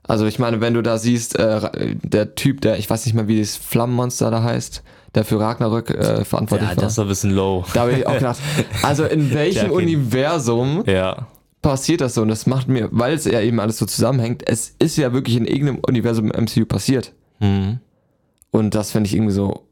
Also 0.03 0.25
ich 0.27 0.39
meine, 0.39 0.61
wenn 0.61 0.75
du 0.75 0.83
da 0.83 0.97
siehst, 0.99 1.39
äh, 1.39 1.95
der 2.03 2.35
Typ, 2.35 2.61
der, 2.62 2.79
ich 2.79 2.89
weiß 2.89 3.05
nicht 3.05 3.15
mal, 3.15 3.29
wie 3.29 3.39
das 3.41 3.56
Flammenmonster 3.56 4.31
da 4.31 4.43
heißt, 4.43 4.83
der 5.15 5.25
für 5.25 5.39
Ragnarök 5.39 5.91
äh, 5.91 6.25
verantwortlich 6.25 6.71
Ja, 6.71 6.77
war. 6.77 6.83
das 6.83 6.97
war 6.97 7.05
ein 7.05 7.09
bisschen 7.09 7.31
low. 7.33 7.65
Da 7.75 7.81
habe 7.83 7.93
ich 7.93 8.06
auch 8.06 8.15
gedacht, 8.15 8.39
also 8.83 9.05
in 9.05 9.31
welchem. 9.35 9.71
Universum 9.71 10.83
Ja. 10.87 11.27
passiert 11.62 12.01
das 12.01 12.15
so? 12.15 12.23
Und 12.23 12.29
das 12.29 12.47
macht 12.47 12.69
mir, 12.69 12.89
weil 12.91 13.15
es 13.15 13.25
ja 13.27 13.41
eben 13.41 13.61
alles 13.61 13.79
so 13.79 13.87
zusammenhängt, 13.87 14.43
es 14.49 14.75
ist 14.79 14.97
ja 14.97 15.12
wirklich 15.12 15.37
in 15.37 15.47
irgendeinem 15.47 15.81
Universum 15.87 16.31
im 16.31 16.44
MCU 16.44 16.65
passiert. 16.67 17.12
Mhm. 17.41 17.79
Und 18.51 18.75
das 18.75 18.91
finde 18.93 19.09
ich 19.09 19.15
irgendwie 19.15 19.33
so, 19.35 19.67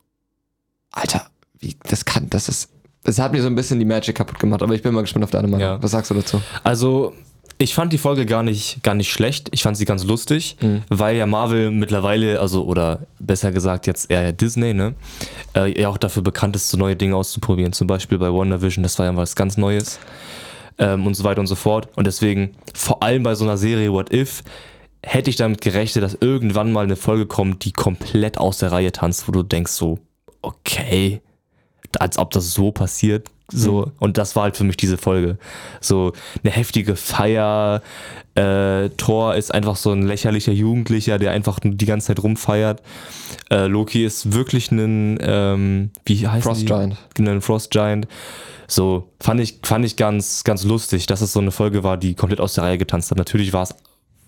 Alter, 0.93 1.26
wie, 1.61 1.76
das 1.88 2.05
kann, 2.05 2.29
das 2.31 2.49
ist, 2.49 2.70
das 3.05 3.19
hat 3.19 3.32
mir 3.32 3.41
so 3.43 3.49
ein 3.49 3.55
bisschen 3.55 3.79
die 3.79 3.85
Magic 3.85 4.17
kaputt 4.17 4.38
gemacht, 4.38 4.62
aber 4.62 4.75
ich 4.75 4.82
bin 4.82 4.93
mal 4.94 5.00
gespannt 5.03 5.25
auf 5.25 5.31
deine 5.31 5.49
Meinung. 5.49 5.61
Ja. 5.61 5.82
Was 5.82 5.93
sagst 5.93 6.11
du 6.11 6.14
dazu? 6.14 6.41
Also, 6.64 7.12
ich 7.58 7.75
fand 7.75 7.93
die 7.93 7.99
Folge 7.99 8.26
gar 8.26 8.43
nicht, 8.43 8.82
gar 8.82 8.94
nicht 8.94 9.11
schlecht. 9.11 9.49
Ich 9.53 9.62
fand 9.62 9.76
sie 9.79 9.87
ganz 9.87 10.05
lustig, 10.05 10.56
Mhm. 10.61 10.82
weil 10.91 11.17
ja 11.17 11.25
Marvel 11.26 11.70
mittlerweile, 11.70 12.38
also, 12.41 12.64
oder 12.64 13.00
besser 13.19 13.50
gesagt 13.53 13.87
jetzt 13.87 14.11
eher 14.11 14.32
Disney, 14.32 14.75
ne, 14.75 14.94
äh, 15.55 15.81
ja 15.81 15.88
auch 15.88 15.97
dafür 15.97 16.23
bekannt 16.23 16.55
ist, 16.56 16.69
so 16.69 16.76
neue 16.76 16.97
Dinge 16.97 17.17
auszuprobieren. 17.17 17.73
Zum 17.73 17.87
Beispiel 17.87 18.19
bei 18.19 18.31
WandaVision, 18.31 18.82
das 18.82 18.99
war 18.99 19.06
ja 19.06 19.17
was 19.17 19.37
ganz 19.37 19.56
Neues. 19.56 19.99
Ähm, 20.79 21.06
und 21.06 21.14
so 21.14 21.25
weiter 21.25 21.41
und 21.41 21.47
so 21.47 21.55
fort. 21.55 21.88
Und 21.97 22.06
deswegen, 22.06 22.50
vor 22.75 23.03
allem 23.03 23.23
bei 23.23 23.35
so 23.35 23.44
einer 23.44 23.56
Serie 23.56 23.91
What 23.93 24.12
If, 24.12 24.43
hätte 25.03 25.31
ich 25.31 25.37
damit 25.37 25.62
gerechnet, 25.62 26.05
dass 26.05 26.19
irgendwann 26.20 26.70
mal 26.73 26.85
eine 26.85 26.97
Folge 26.97 27.25
kommt, 27.25 27.64
die 27.64 27.73
komplett 27.73 28.37
aus 28.37 28.58
der 28.58 28.73
Reihe 28.73 28.93
tanzt, 28.93 29.26
wo 29.26 29.32
du 29.32 29.43
denkst 29.43 29.73
so, 29.73 29.99
okay, 30.43 31.23
als 31.98 32.18
ob 32.18 32.30
das 32.30 32.52
so 32.52 32.72
passiert. 32.72 33.30
So, 33.48 33.92
und 34.00 34.18
das 34.18 34.34
war 34.34 34.42
halt 34.44 34.56
für 34.56 34.64
mich 34.64 34.76
diese 34.76 34.98
Folge. 34.98 35.38
So 35.80 36.12
eine 36.42 36.52
heftige 36.52 36.96
Feier. 36.96 37.80
Äh, 38.34 38.90
Thor 38.96 39.36
ist 39.36 39.54
einfach 39.54 39.76
so 39.76 39.92
ein 39.92 40.02
lächerlicher 40.02 40.52
Jugendlicher, 40.52 41.18
der 41.18 41.30
einfach 41.30 41.60
nur 41.62 41.74
die 41.74 41.86
ganze 41.86 42.08
Zeit 42.08 42.22
rumfeiert. 42.22 42.82
Äh, 43.50 43.66
Loki 43.68 44.04
ist 44.04 44.32
wirklich 44.32 44.72
ein, 44.72 45.18
ähm, 45.20 45.90
wie 46.04 46.26
heißt 46.26 46.44
Frost 46.44 46.62
die? 46.62 46.66
Giant. 46.66 46.96
Genau, 47.14 47.30
ein 47.30 47.40
Frost 47.40 47.70
Giant. 47.70 48.08
So, 48.66 49.08
fand 49.20 49.40
ich, 49.40 49.60
fand 49.62 49.84
ich 49.84 49.96
ganz, 49.96 50.42
ganz 50.42 50.64
lustig, 50.64 51.06
dass 51.06 51.20
es 51.20 51.32
so 51.32 51.38
eine 51.38 51.52
Folge 51.52 51.84
war, 51.84 51.96
die 51.96 52.14
komplett 52.14 52.40
aus 52.40 52.54
der 52.54 52.64
Reihe 52.64 52.78
getanzt 52.78 53.12
hat. 53.12 53.18
Natürlich 53.18 53.52
war 53.52 53.62
es 53.62 53.74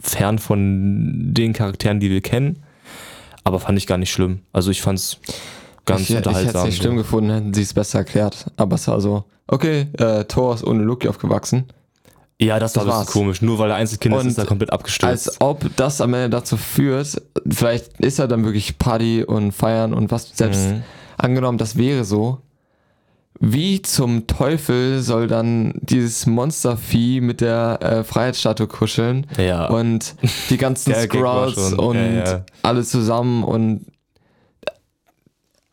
fern 0.01 0.39
von 0.39 1.35
den 1.35 1.53
Charakteren, 1.55 1.99
die 1.99 2.09
wir 2.09 2.21
kennen, 2.21 2.63
aber 3.43 3.59
fand 3.59 3.79
ich 3.79 3.89
gar 3.89 3.99
nicht 3.99 4.13
schlimm. 4.13 4.43
Also 4.53 4.71
ich 4.71 4.81
fand 4.81 5.01
es 5.01 5.19
ganz 5.89 6.03
ich, 6.03 6.11
ich 6.11 6.17
hätte 6.17 6.31
es 6.31 6.37
unterhaltsam. 6.37 6.67
nicht 6.67 6.77
schlimm 6.81 6.97
gefunden, 6.97 7.31
hätten 7.31 7.55
sie 7.55 7.63
es 7.63 7.75
besser 7.75 7.99
erklärt. 8.01 8.47
Aber 8.57 8.77
es 8.77 8.87
war 8.89 9.01
so, 9.01 9.25
okay, 9.47 9.87
äh, 9.99 10.25
Thor 10.25 10.55
ist 10.55 10.65
ohne 10.65 10.83
Loki 10.83 11.09
aufgewachsen. 11.09 11.65
Ja, 12.41 12.61
das 12.61 12.77
war 12.77 12.85
Das 12.85 12.95
ein 12.95 13.01
bisschen 13.07 13.13
komisch. 13.23 13.43
Nur 13.43 13.59
weil 13.59 13.71
er 13.71 13.77
Einzelkind 13.77 14.15
ist, 14.15 14.21
Und 14.23 14.29
ist 14.29 14.39
er 14.39 14.47
komplett 14.47 14.73
abgestürzt. 14.73 15.29
Als 15.29 15.41
ob 15.41 15.65
das 15.77 16.01
am 16.01 16.15
Ende 16.15 16.31
dazu 16.31 16.57
führt, 16.57 17.21
vielleicht 17.51 17.99
ist 18.01 18.21
er 18.21 18.29
dann 18.29 18.45
wirklich 18.45 18.79
Party 18.79 19.25
und 19.25 19.51
Feiern 19.53 19.93
und 19.93 20.13
was 20.13 20.31
selbst 20.37 20.69
Mhm. 20.71 20.83
angenommen, 21.17 21.59
das 21.59 21.77
wäre 21.77 22.05
so. 22.05 22.39
Wie 23.41 23.83
zum 23.83 24.27
Teufel 24.27 25.01
soll 25.01 25.29
dann 25.29 25.75
dieses 25.81 26.27
Monstervieh 26.27 27.21
mit 27.21 27.41
der 27.41 27.79
äh, 27.83 28.05
Freiheitsstatue 28.05 28.67
kuscheln 28.67 29.27
ja. 29.37 29.67
und 29.69 30.17
die 30.51 30.57
ganzen 30.59 30.93
war 31.23 31.51
schon- 31.51 31.79
und 31.79 31.97
ja, 31.97 32.25
ja. 32.25 32.45
alle 32.63 32.83
zusammen 32.83 33.45
und 33.45 33.87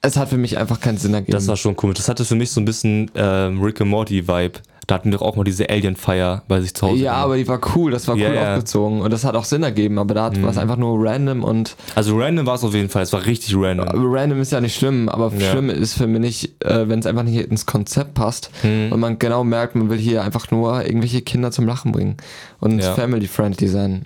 es 0.06 0.18
hat 0.18 0.30
für 0.30 0.38
mich 0.38 0.58
einfach 0.58 0.80
keinen 0.80 0.98
Sinn 0.98 1.14
ergeben. 1.14 1.32
das 1.34 1.48
war 1.48 1.58
schon 1.58 1.76
komisch. 1.76 1.98
Das 1.98 2.10
hatte 2.10 2.26
für 2.26 2.36
mich 2.36 2.52
so 2.52 2.62
ein 2.62 2.66
bisschen 2.66 3.12
ähm, 3.16 3.62
Rick 3.62 3.82
and 3.82 3.90
Morty 3.90 4.28
Vibe. 4.28 4.60
Da 4.88 4.94
hatten 4.96 5.10
wir 5.12 5.18
doch 5.18 5.26
auch 5.26 5.36
mal 5.36 5.44
diese 5.44 5.68
Alien-Feier 5.68 6.44
bei 6.48 6.62
sich 6.62 6.76
zu 6.76 6.86
Hause. 6.86 7.02
ja, 7.02 7.14
aber 7.14 7.38
die 7.38 7.48
war 7.48 7.60
cool, 7.76 7.90
das 7.90 8.08
war 8.08 8.16
Ja, 8.18 8.30
cool 8.30 8.38
aufgezogen 8.38 9.02
und 9.02 9.12
das 9.12 9.24
hat 9.24 9.34
auch 9.36 9.44
Sinn 9.46 9.64
ergeben, 9.64 9.98
aber 9.98 10.14
da 10.14 10.26
hat 10.26 10.40
war 10.44 10.52
es 10.52 10.60
einfach 10.60 10.78
nur 10.78 11.04
random 11.04 11.44
und 11.44 11.76
Also 11.96 12.16
random 12.16 12.46
war 12.46 12.54
es 12.54 12.64
auf 12.64 12.76
jeden 12.76 12.90
Fall. 12.90 13.02
Es 13.02 13.12
war 13.12 13.26
richtig 13.26 13.56
random. 13.58 13.88
Random 14.14 14.40
ist 14.42 14.52
ja 14.52 14.62
nicht 14.62 14.76
schlimm, 14.78 15.10
aber 15.10 15.34
Ja. 15.36 15.50
schlimm 15.50 15.72
ist 15.72 15.96
für 15.96 16.06
mich 16.06 16.20
nicht, 16.22 16.64
äh, 16.64 16.88
wenn 16.88 17.00
es 17.00 17.08
einfach 17.08 17.24
nicht 17.24 17.50
ins 17.50 17.66
Konzept 17.66 18.14
passt 18.14 18.52
Hm. 18.62 18.92
und 18.92 19.00
man 19.00 19.18
genau 19.18 19.44
merkt, 19.44 19.74
man 19.76 19.90
will 19.90 19.98
hier 19.98 20.24
einfach 20.24 20.52
nur 20.52 20.86
irgendwelche 20.86 21.24
Kinder 21.24 21.50
zum 21.50 21.66
Lachen 21.66 21.92
bringen 21.92 22.18
und 22.60 22.78
Ja. 22.78 22.94
family-friendly 22.94 23.68
sein. 23.68 24.06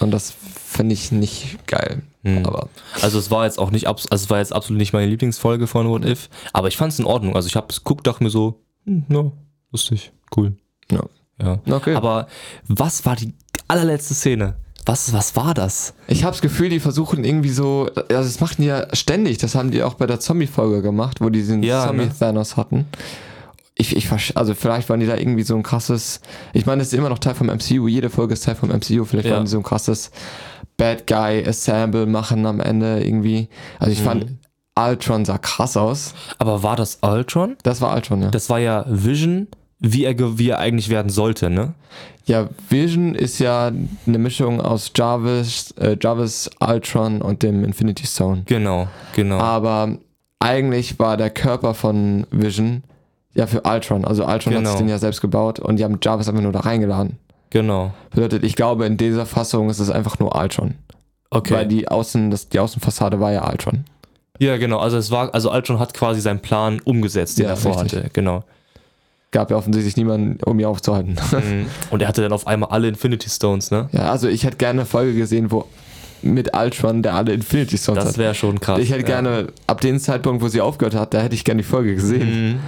Und 0.00 0.10
das 0.10 0.34
finde 0.66 0.94
ich 0.94 1.12
nicht 1.12 1.58
geil. 1.68 2.02
Hm. 2.22 2.44
Aber 2.44 2.68
Also 3.00 3.18
es 3.18 3.30
war 3.30 3.44
jetzt 3.46 3.58
auch 3.58 3.70
nicht, 3.70 3.86
also 3.86 4.06
es 4.10 4.28
war 4.30 4.38
jetzt 4.38 4.52
absolut 4.52 4.78
nicht 4.78 4.92
meine 4.92 5.06
Lieblingsfolge 5.06 5.66
von 5.66 5.88
What 5.88 6.04
If, 6.04 6.28
aber 6.52 6.68
ich 6.68 6.76
fand 6.76 6.92
es 6.92 6.98
in 6.98 7.04
Ordnung. 7.06 7.34
Also 7.36 7.46
ich 7.48 7.56
habe 7.56 7.66
es 7.70 7.78
geguckt, 7.78 8.06
dachte 8.06 8.22
mir 8.22 8.30
so, 8.30 8.60
hm, 8.84 9.04
ja, 9.08 9.30
lustig, 9.72 10.12
cool. 10.36 10.54
ja. 10.90 11.00
Ja. 11.42 11.58
Okay. 11.70 11.94
Aber 11.94 12.26
was 12.68 13.06
war 13.06 13.16
die 13.16 13.32
allerletzte 13.66 14.12
Szene? 14.12 14.56
Was, 14.84 15.12
was 15.14 15.36
war 15.36 15.54
das? 15.54 15.94
Ich 16.06 16.22
habe 16.24 16.32
das 16.32 16.42
Gefühl, 16.42 16.68
die 16.68 16.80
versuchen 16.80 17.24
irgendwie 17.24 17.48
so, 17.48 17.88
also 17.94 18.06
das 18.08 18.40
machen 18.40 18.56
die 18.58 18.66
ja 18.68 18.86
ständig, 18.94 19.38
das 19.38 19.54
haben 19.54 19.70
die 19.70 19.82
auch 19.82 19.94
bei 19.94 20.06
der 20.06 20.20
Zombie-Folge 20.20 20.82
gemacht, 20.82 21.22
wo 21.22 21.30
die 21.30 21.42
den 21.42 21.62
Ja, 21.62 21.90
ne? 21.92 21.98
Zombie-Thanos 22.10 22.58
hatten. 22.58 22.86
Ich, 23.74 23.96
ich, 23.96 24.08
also 24.36 24.54
vielleicht 24.54 24.90
waren 24.90 25.00
die 25.00 25.06
da 25.06 25.16
irgendwie 25.16 25.42
so 25.42 25.56
ein 25.56 25.62
krasses, 25.62 26.20
ich 26.52 26.66
meine, 26.66 26.82
es 26.82 26.88
ist 26.88 26.94
immer 26.98 27.08
noch 27.08 27.18
Teil 27.20 27.34
vom 27.34 27.46
MCU, 27.46 27.88
jede 27.88 28.10
Folge 28.10 28.34
ist 28.34 28.44
Teil 28.44 28.54
vom 28.56 28.68
MCU, 28.68 29.06
vielleicht 29.06 29.28
Ja. 29.28 29.36
waren 29.36 29.44
die 29.46 29.50
so 29.50 29.56
ein 29.56 29.62
krasses 29.62 30.10
Bad 30.80 31.06
Guy 31.06 31.46
Assemble 31.46 32.06
machen 32.06 32.46
am 32.46 32.58
Ende 32.60 33.04
irgendwie. 33.04 33.48
Also 33.78 33.92
ich 33.92 34.00
Mhm. 34.00 34.04
fand, 34.04 34.26
Ultron 34.78 35.24
sah 35.26 35.36
krass 35.38 35.76
aus. 35.76 36.14
Aber 36.38 36.62
war 36.62 36.74
das 36.76 36.98
Ultron? 37.02 37.56
Das 37.64 37.80
war 37.82 37.94
Ultron, 37.94 38.22
ja. 38.22 38.30
Das 38.30 38.48
war 38.48 38.58
ja 38.58 38.84
Vision 38.88 39.46
wie 39.82 40.04
er, 40.04 40.14
wie 40.38 40.48
er 40.50 40.58
eigentlich 40.58 40.88
werden 40.90 41.08
sollte, 41.10 41.48
ne? 41.50 41.72
Ja, 42.26 42.48
Vision 42.68 43.14
ist 43.14 43.38
ja 43.38 43.72
eine 44.06 44.18
Mischung 44.18 44.60
aus 44.60 44.92
Jarvis, 44.94 45.72
äh, 45.80 45.96
Jarvis, 46.00 46.50
Ultron 46.60 47.22
und 47.22 47.42
dem 47.42 47.64
Infinity 47.64 48.06
Stone. 48.06 48.42
Genau, 48.46 48.88
genau. 49.14 49.38
Aber 49.38 49.96
eigentlich 50.38 50.98
war 50.98 51.16
der 51.16 51.30
Körper 51.30 51.72
von 51.74 52.26
Vision 52.30 52.82
ja 53.34 53.46
für 53.46 53.62
Ultron. 53.62 54.04
Also 54.04 54.26
Ultron 54.26 54.52
hat 54.54 54.60
Genau. 54.60 54.70
sich 54.72 54.78
den 54.80 54.88
ja 54.88 54.98
selbst 54.98 55.20
gebaut 55.22 55.58
und 55.60 55.76
die 55.78 55.84
haben 55.84 55.98
Jarvis 56.02 56.28
einfach 56.28 56.42
nur 56.42 56.52
da 56.52 56.60
reingeladen. 56.60 57.16
Genau. 57.50 57.92
Bedeutet, 58.10 58.44
ich 58.44 58.56
glaube, 58.56 58.86
in 58.86 58.96
dieser 58.96 59.26
Fassung 59.26 59.70
ist 59.70 59.78
es 59.80 59.90
einfach 59.90 60.18
nur 60.18 60.34
Ultron. 60.36 60.74
Okay. 61.30 61.54
Weil 61.54 61.66
die 61.66 61.88
Außen, 61.88 62.30
das, 62.30 62.48
die 62.48 62.58
Außenfassade 62.58 63.20
war 63.20 63.32
ja 63.32 63.48
Ultron. 63.48 63.84
ja, 64.38 64.56
genau. 64.56 64.78
Also 64.78 64.96
es 64.96 65.10
war, 65.10 65.32
also 65.34 65.52
Ultron 65.52 65.78
hat 65.78 65.94
quasi 65.94 66.20
seinen 66.20 66.40
Plan 66.40 66.80
umgesetzt, 66.84 67.38
den 67.38 67.44
Ja, 67.44 67.50
er 67.50 67.56
vorhatte. 67.56 68.10
Genau. 68.12 68.42
Gab 69.32 69.50
ja 69.52 69.56
offensichtlich 69.56 69.96
niemanden, 69.96 70.42
um 70.44 70.58
ihn 70.58 70.66
aufzuhalten. 70.66 71.16
Mhm. 71.32 71.66
Und 71.90 72.02
er 72.02 72.08
hatte 72.08 72.22
dann 72.22 72.32
auf 72.32 72.46
einmal 72.48 72.70
alle 72.70 72.88
Infinity 72.88 73.28
Stones, 73.30 73.70
ne? 73.70 73.88
ja, 73.92 74.10
also 74.10 74.26
ich 74.28 74.42
hätte 74.44 74.56
gerne 74.56 74.80
eine 74.80 74.86
Folge 74.86 75.14
gesehen, 75.14 75.52
wo 75.52 75.66
mit 76.22 76.54
Ultron, 76.56 77.02
der 77.02 77.14
alle 77.14 77.32
Infinity 77.32 77.78
Stones 77.78 78.02
Das 78.04 78.12
hat. 78.14 78.18
wäre 78.18 78.34
schon 78.34 78.58
krass. 78.60 78.80
Ich 78.80 78.90
hätte 78.90 79.02
ja. 79.02 79.06
gerne, 79.06 79.52
ab 79.68 79.80
dem 79.80 79.98
Zeitpunkt, 80.00 80.42
wo 80.42 80.48
sie 80.48 80.60
aufgehört 80.60 80.94
hat, 80.96 81.14
da 81.14 81.20
hätte 81.20 81.34
ich 81.36 81.44
gerne 81.44 81.62
die 81.62 81.68
Folge 81.68 81.94
gesehen. 81.94 82.54
Mhm. 82.54 82.60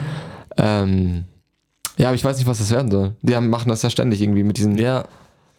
Ähm, 0.57 1.25
ja, 1.99 2.07
aber 2.09 2.15
ich 2.15 2.25
weiß 2.25 2.37
nicht, 2.39 2.47
was 2.47 2.59
das 2.59 2.71
werden 2.71 2.91
soll. 2.91 3.17
Die 3.23 3.35
haben, 3.37 3.49
machen 3.51 3.69
das 3.69 3.83
ja 3.83 3.91
ständig 3.91 4.21
irgendwie 4.23 4.43
mit 4.45 4.57
diesem 4.59 4.77
Ja, 4.77 5.05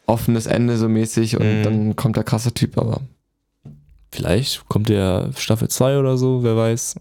offenes 0.06 0.46
Ende 0.48 0.78
so 0.78 0.90
mäßig 0.90 1.38
und 1.40 1.60
Mhm. 1.60 1.64
dann 1.64 1.96
kommt 1.96 2.16
der 2.18 2.24
krasse 2.24 2.54
Typ, 2.54 2.78
aber 2.78 3.02
vielleicht 4.12 4.68
kommt 4.68 4.90
der 4.90 5.30
Staffel 5.38 5.68
2 5.70 5.98
oder 6.00 6.18
so, 6.18 6.44
wer 6.44 6.56
weiß. 6.56 6.96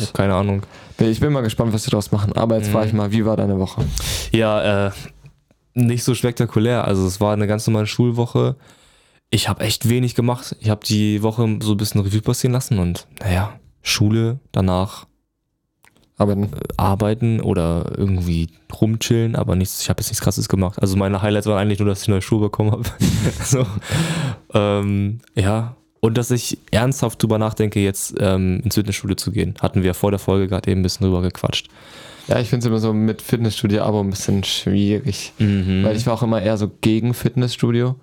Ich 0.00 0.12
keine 0.14 0.34
Ahnung. 0.34 0.62
Ich 0.98 1.20
bin 1.20 1.32
mal 1.34 1.42
gespannt, 1.42 1.74
was 1.74 1.84
sie 1.84 1.90
daraus 1.90 2.10
machen. 2.12 2.32
Aber 2.32 2.56
jetzt 2.56 2.68
Mhm. 2.68 2.72
frage 2.72 2.86
ich 2.86 2.92
mal, 2.94 3.12
wie 3.12 3.26
war 3.26 3.36
deine 3.36 3.58
Woche? 3.58 3.84
Ja, 4.32 4.86
äh, 4.86 4.90
nicht 5.74 6.02
so 6.02 6.14
spektakulär. 6.14 6.86
Also 6.86 7.06
es 7.06 7.20
war 7.20 7.34
eine 7.34 7.46
ganz 7.46 7.66
normale 7.66 7.86
Schulwoche. 7.86 8.56
Ich 9.28 9.50
habe 9.50 9.62
echt 9.64 9.88
wenig 9.90 10.14
gemacht. 10.14 10.56
Ich 10.60 10.70
habe 10.70 10.86
die 10.86 11.22
Woche 11.22 11.58
so 11.60 11.72
ein 11.72 11.76
bisschen 11.76 12.00
Revue 12.00 12.22
passieren 12.22 12.52
lassen 12.54 12.78
und 12.78 13.06
naja, 13.20 13.58
Schule, 13.82 14.38
danach 14.52 15.06
Aber 16.18 16.34
dann- 16.34 16.48
arbeiten 16.78 17.40
oder 17.40 17.92
irgendwie 17.96 18.48
rumchillen, 18.80 19.36
aber 19.36 19.54
nichts, 19.54 19.82
ich 19.82 19.90
habe 19.90 20.00
jetzt 20.00 20.08
nichts 20.08 20.22
krasses 20.22 20.48
gemacht. 20.48 20.80
Also 20.80 20.96
meine 20.96 21.20
Highlights 21.20 21.46
waren 21.46 21.58
eigentlich 21.58 21.78
nur, 21.78 21.88
dass 21.88 22.02
ich 22.02 22.08
neue 22.08 22.22
Schuhe 22.22 22.40
bekommen 22.40 22.72
habe. 22.72 22.84
so. 23.44 23.66
ähm, 24.54 25.18
ja. 25.34 25.76
Und 26.00 26.16
dass 26.18 26.30
ich 26.30 26.58
ernsthaft 26.70 27.22
drüber 27.22 27.38
nachdenke, 27.38 27.80
jetzt 27.80 28.14
ähm, 28.20 28.60
ins 28.64 28.76
Fitnessstudio 28.76 29.16
zu 29.16 29.32
gehen. 29.32 29.54
Hatten 29.60 29.82
wir 29.82 29.92
vor 29.94 30.10
der 30.10 30.20
Folge 30.20 30.46
gerade 30.48 30.70
eben 30.70 30.80
ein 30.80 30.82
bisschen 30.82 31.04
drüber 31.04 31.20
gequatscht. 31.22 31.68
ja, 32.28 32.38
ich 32.38 32.48
finde 32.48 32.64
es 32.64 32.68
immer 32.68 32.78
so 32.78 32.92
mit 32.92 33.22
Fitnessstudio-Abo 33.22 34.00
ein 34.00 34.10
bisschen 34.10 34.44
schwierig. 34.44 35.32
Mhm. 35.38 35.82
Weil 35.84 35.96
ich 35.96 36.06
war 36.06 36.14
auch 36.14 36.22
immer 36.22 36.40
eher 36.40 36.56
so 36.58 36.70
gegen 36.80 37.12
Fitnessstudio. 37.12 37.96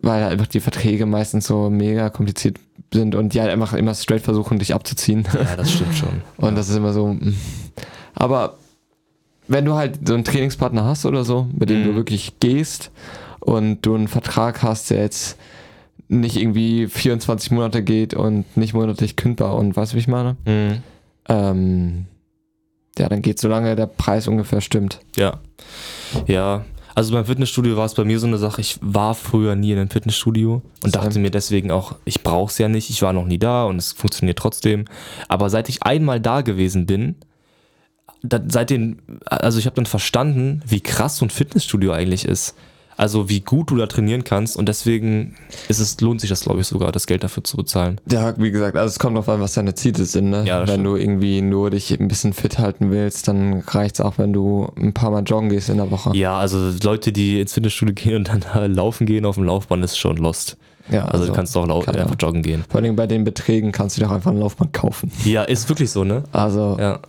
Weil 0.00 0.24
einfach 0.24 0.46
die 0.46 0.60
Verträge 0.60 1.06
meistens 1.06 1.46
so 1.46 1.70
mega 1.70 2.08
kompliziert 2.10 2.58
sind 2.92 3.14
und 3.14 3.34
die 3.34 3.40
halt 3.40 3.50
einfach 3.50 3.72
immer 3.74 3.94
straight 3.94 4.22
versuchen, 4.22 4.58
dich 4.58 4.74
abzuziehen. 4.74 5.26
ja, 5.34 5.56
das 5.56 5.70
stimmt 5.72 5.94
schon. 5.94 6.22
Und 6.36 6.56
das 6.56 6.68
ist 6.68 6.76
immer 6.76 6.92
so. 6.92 7.08
mm. 7.14 7.34
Aber 8.14 8.54
wenn 9.48 9.64
du 9.64 9.74
halt 9.74 10.06
so 10.06 10.14
einen 10.14 10.24
Trainingspartner 10.24 10.84
hast 10.84 11.04
oder 11.06 11.24
so, 11.24 11.46
mit 11.52 11.68
dem 11.70 11.84
du 11.84 11.92
Mhm. 11.92 11.96
wirklich 11.96 12.34
gehst 12.40 12.90
und 13.40 13.82
du 13.82 13.94
einen 13.94 14.08
Vertrag 14.08 14.62
hast, 14.62 14.90
der 14.90 15.00
jetzt 15.00 15.36
nicht 16.08 16.36
irgendwie 16.36 16.86
24 16.88 17.50
Monate 17.50 17.82
geht 17.82 18.14
und 18.14 18.44
nicht 18.56 18.74
monatlich 18.74 19.16
kündbar 19.16 19.56
und 19.56 19.74
weißt 19.76 19.92
du, 19.92 19.96
wie 19.96 20.00
ich 20.00 20.08
meine? 20.08 20.36
Mhm. 20.46 20.82
Ähm, 21.28 22.04
ja, 22.98 23.08
dann 23.08 23.22
geht 23.22 23.38
solange 23.40 23.74
der 23.74 23.86
Preis 23.86 24.28
ungefähr 24.28 24.60
stimmt. 24.60 25.00
Ja. 25.16 25.40
Ja. 26.26 26.64
Also 26.94 27.12
beim 27.12 27.24
Fitnessstudio 27.24 27.76
war 27.76 27.86
es 27.86 27.94
bei 27.94 28.04
mir 28.04 28.18
so 28.18 28.26
eine 28.26 28.38
Sache, 28.38 28.60
ich 28.60 28.78
war 28.82 29.14
früher 29.14 29.54
nie 29.54 29.72
in 29.72 29.78
einem 29.78 29.90
Fitnessstudio 29.90 30.62
und 30.84 30.94
dachte 30.94 31.18
mir 31.18 31.30
deswegen 31.30 31.70
auch, 31.70 31.96
ich 32.04 32.22
brauche 32.22 32.50
es 32.50 32.58
ja 32.58 32.68
nicht, 32.68 32.90
ich 32.90 33.02
war 33.02 33.12
noch 33.12 33.24
nie 33.24 33.38
da 33.38 33.64
und 33.64 33.76
es 33.76 33.92
funktioniert 33.92 34.38
trotzdem. 34.38 34.84
Aber 35.28 35.48
seit 35.48 35.68
ich 35.68 35.82
einmal 35.82 36.20
da 36.20 36.42
gewesen 36.42 36.86
bin, 36.86 37.16
seitdem, 38.48 38.98
also 39.24 39.58
ich 39.58 39.66
habe 39.66 39.76
dann 39.76 39.86
verstanden, 39.86 40.62
wie 40.66 40.80
krass 40.80 41.16
so 41.16 41.24
ein 41.24 41.30
Fitnessstudio 41.30 41.92
eigentlich 41.92 42.24
ist. 42.24 42.54
Also 43.02 43.28
wie 43.28 43.40
gut 43.40 43.68
du 43.72 43.76
da 43.76 43.86
trainieren 43.86 44.22
kannst 44.22 44.56
und 44.56 44.68
deswegen 44.68 45.34
ist 45.68 45.80
es, 45.80 46.00
lohnt 46.00 46.20
sich 46.20 46.30
das, 46.30 46.42
glaube 46.42 46.60
ich, 46.60 46.68
sogar, 46.68 46.92
das 46.92 47.08
Geld 47.08 47.24
dafür 47.24 47.42
zu 47.42 47.56
bezahlen. 47.56 48.00
Ja, 48.08 48.32
wie 48.38 48.52
gesagt, 48.52 48.76
also 48.76 48.86
es 48.92 49.00
kommt 49.00 49.16
drauf 49.16 49.28
an, 49.28 49.40
was 49.40 49.54
deine 49.54 49.74
Ziele 49.74 50.04
sind. 50.04 50.30
Ne? 50.30 50.44
Ja, 50.46 50.60
wenn 50.60 50.68
stimmt. 50.68 50.86
du 50.86 50.94
irgendwie 50.94 51.42
nur 51.42 51.70
dich 51.70 51.90
ein 51.98 52.06
bisschen 52.06 52.32
fit 52.32 52.60
halten 52.60 52.92
willst, 52.92 53.26
dann 53.26 53.64
reicht 53.66 53.96
es 53.96 54.00
auch, 54.02 54.18
wenn 54.18 54.32
du 54.32 54.70
ein 54.76 54.94
paar 54.94 55.10
Mal 55.10 55.24
joggen 55.24 55.48
gehst 55.48 55.68
in 55.68 55.78
der 55.78 55.90
Woche. 55.90 56.16
Ja, 56.16 56.38
also 56.38 56.70
Leute, 56.84 57.10
die 57.10 57.40
ins 57.40 57.54
Fitnessstudio 57.54 57.92
gehen 57.92 58.14
und 58.18 58.28
dann 58.28 58.38
da 58.52 58.66
laufen 58.66 59.04
gehen 59.04 59.24
auf 59.26 59.34
dem 59.34 59.42
Laufband, 59.44 59.82
ist 59.84 59.98
schon 59.98 60.16
lost. 60.18 60.56
Ja, 60.88 61.06
Also, 61.06 61.26
du 61.26 61.32
kannst 61.32 61.56
auch 61.56 61.66
lau 61.66 61.80
kann 61.80 61.96
einfach 61.96 62.14
joggen 62.20 62.42
gehen. 62.44 62.64
Vor 62.68 62.80
allem 62.80 62.94
bei 62.94 63.08
den 63.08 63.24
Beträgen 63.24 63.72
kannst 63.72 63.96
du 63.96 64.00
dir 64.02 64.06
auch 64.08 64.12
einfach 64.14 64.30
ein 64.30 64.38
Laufband 64.38 64.72
kaufen. 64.72 65.10
Ja, 65.24 65.42
ist 65.42 65.68
wirklich 65.68 65.90
so, 65.90 66.04
ne? 66.04 66.22
Also 66.30 66.76
Ja. 66.78 67.00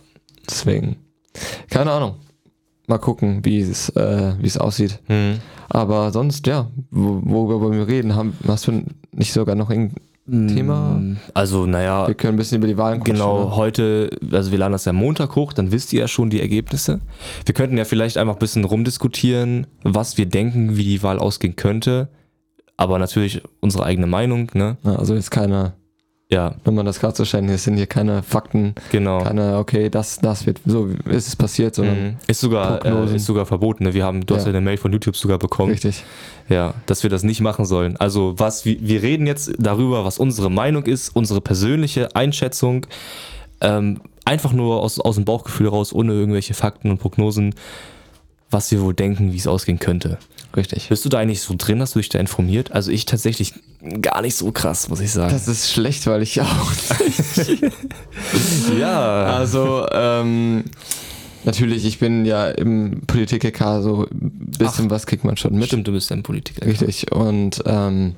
deswegen. 0.50 0.96
Keine 1.70 1.92
Ahnung. 1.92 2.16
Mal 2.86 2.98
gucken, 2.98 3.40
wie 3.44 3.60
es, 3.60 3.88
äh, 3.90 4.34
wie 4.38 4.46
es 4.46 4.58
aussieht. 4.58 5.00
Hm. 5.06 5.38
Aber 5.70 6.10
sonst, 6.12 6.46
ja, 6.46 6.68
wo- 6.90 7.20
worüber 7.24 7.60
wollen 7.60 7.78
wir 7.78 7.88
reden? 7.88 8.14
Haben, 8.14 8.34
hast 8.46 8.66
du 8.66 8.82
nicht 9.12 9.32
sogar 9.32 9.54
noch 9.54 9.70
irgendein 9.70 10.48
Thema? 10.54 11.00
Also, 11.32 11.64
naja, 11.66 12.06
Wir 12.06 12.14
können 12.14 12.34
ein 12.34 12.38
bisschen 12.38 12.58
über 12.58 12.66
die 12.66 12.76
Wahlen 12.76 12.98
quatschen, 12.98 13.14
genau, 13.14 13.44
ne? 13.48 13.56
heute, 13.56 14.10
also 14.32 14.50
wir 14.50 14.58
laden 14.58 14.72
das 14.72 14.84
ja 14.84 14.92
Montag 14.92 15.34
hoch, 15.34 15.52
dann 15.54 15.72
wisst 15.72 15.92
ihr 15.94 16.00
ja 16.00 16.08
schon 16.08 16.28
die 16.30 16.40
Ergebnisse. 16.40 17.00
Wir 17.46 17.54
könnten 17.54 17.78
ja 17.78 17.84
vielleicht 17.86 18.18
einfach 18.18 18.34
ein 18.34 18.38
bisschen 18.38 18.64
rumdiskutieren, 18.64 19.66
was 19.82 20.18
wir 20.18 20.26
denken, 20.26 20.76
wie 20.76 20.84
die 20.84 21.02
Wahl 21.02 21.18
ausgehen 21.18 21.56
könnte. 21.56 22.08
Aber 22.76 22.98
natürlich 22.98 23.40
unsere 23.60 23.84
eigene 23.84 24.06
Meinung, 24.06 24.50
ne? 24.52 24.76
Ja, 24.82 24.96
also 24.96 25.14
jetzt 25.14 25.30
keine, 25.30 25.72
Ja, 26.34 26.54
wenn 26.64 26.74
man 26.74 26.84
das 26.84 26.98
gerade 26.98 27.16
so 27.16 27.24
stellen, 27.24 27.46
hier 27.48 27.58
sind 27.58 27.76
hier 27.76 27.86
keine 27.86 28.22
Fakten, 28.24 28.74
genau. 28.90 29.22
keine, 29.22 29.58
okay, 29.58 29.88
das, 29.88 30.18
das 30.18 30.46
wird, 30.46 30.60
so 30.66 30.88
ist 31.08 31.28
es 31.28 31.36
passiert, 31.36 31.74
sondern 31.76 31.94
Mhm. 32.02 32.16
Ist 32.26 32.40
sogar, 32.40 32.84
äh, 32.84 33.14
ist 33.14 33.24
sogar 33.26 33.46
verboten. 33.46 33.84
Ne? 33.84 33.94
Wir 33.94 34.04
haben, 34.04 34.26
du 34.26 34.34
hast 34.34 34.42
Ja. 34.42 34.50
ja 34.52 34.56
eine 34.58 34.64
Mail 34.64 34.76
von 34.76 34.92
YouTube 34.92 35.16
sogar 35.16 35.38
bekommen. 35.38 35.70
richtig. 35.72 36.02
Ja, 36.48 36.74
dass 36.86 37.02
wir 37.04 37.10
das 37.10 37.22
nicht 37.22 37.40
machen 37.40 37.64
sollen. 37.64 37.96
Also 37.98 38.34
was 38.36 38.64
wir, 38.64 38.76
wir 38.80 39.02
reden 39.02 39.26
jetzt 39.26 39.52
darüber, 39.58 40.04
was 40.04 40.18
unsere 40.18 40.50
Meinung 40.50 40.84
ist, 40.84 41.14
unsere 41.14 41.40
persönliche 41.40 42.14
Einschätzung. 42.16 42.86
Ähm, 43.60 44.00
einfach 44.24 44.52
nur 44.52 44.82
aus, 44.82 44.98
aus 44.98 45.14
dem 45.14 45.24
Bauchgefühl 45.24 45.68
raus, 45.68 45.92
ohne 45.92 46.12
irgendwelche 46.14 46.54
Fakten 46.54 46.90
und 46.90 46.98
Prognosen, 46.98 47.54
was 48.54 48.70
wir 48.70 48.80
wohl 48.80 48.94
denken, 48.94 49.32
wie 49.32 49.36
es 49.36 49.46
ausgehen 49.46 49.78
könnte. 49.78 50.18
Richtig. 50.56 50.88
Bist 50.88 51.04
du 51.04 51.08
da 51.08 51.18
eigentlich 51.18 51.40
so 51.40 51.54
drin? 51.58 51.80
Hast 51.80 51.94
du 51.96 51.98
dich 51.98 52.08
da 52.08 52.20
informiert? 52.20 52.70
Also 52.72 52.92
ich 52.92 53.04
tatsächlich 53.04 53.52
gar 54.00 54.22
nicht 54.22 54.36
so 54.36 54.52
krass, 54.52 54.88
muss 54.88 55.00
ich 55.00 55.10
sagen. 55.10 55.32
Das 55.32 55.48
ist 55.48 55.72
schlecht, 55.72 56.06
weil 56.06 56.22
ich 56.22 56.40
auch 56.40 56.46
ja. 58.78 59.24
Also, 59.24 59.86
ähm, 59.92 60.64
natürlich, 61.44 61.84
ich 61.84 61.98
bin 61.98 62.24
ja 62.24 62.48
im 62.48 63.02
Politik-EK 63.06 63.58
so 63.82 64.06
ein 64.10 64.52
bisschen 64.58 64.90
was 64.90 65.06
kriegt 65.06 65.24
man 65.24 65.36
schon 65.36 65.54
mit. 65.56 65.66
Stimmt, 65.66 65.88
du 65.88 65.92
bist 65.92 66.10
ja 66.10 66.16
ein 66.16 66.22
Politiker. 66.22 66.64
Richtig. 66.64 67.10
Und 67.12 67.62
ähm, 67.66 68.14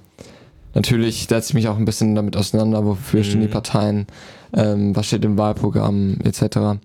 natürlich 0.74 1.26
setze 1.28 1.50
ich 1.50 1.54
mich 1.54 1.68
auch 1.68 1.78
ein 1.78 1.84
bisschen 1.86 2.14
damit 2.14 2.36
auseinander, 2.36 2.84
wofür 2.84 3.24
stehen 3.24 3.40
die 3.40 3.46
Mhm. 3.46 3.52
Parteien, 3.52 4.06
ähm, 4.52 4.94
was 4.94 5.06
steht 5.06 5.24
im 5.24 5.38
Wahlprogramm 5.38 6.18
etc. 6.22 6.78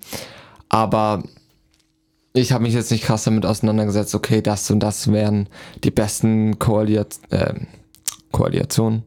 Aber 0.70 1.24
ich 2.34 2.52
habe 2.52 2.64
mich 2.64 2.74
jetzt 2.74 2.92
nicht 2.92 3.04
krass 3.04 3.24
damit 3.26 3.46
auseinandergesetzt, 3.46 4.16
okay, 4.16 4.42
das 4.42 4.70
und 4.72 4.80
das 4.80 5.12
wären 5.12 5.48
die 5.84 5.92
besten 5.92 6.60
Koalia 6.60 7.06
ähm, 7.32 7.68
Koalitionen. 8.32 9.04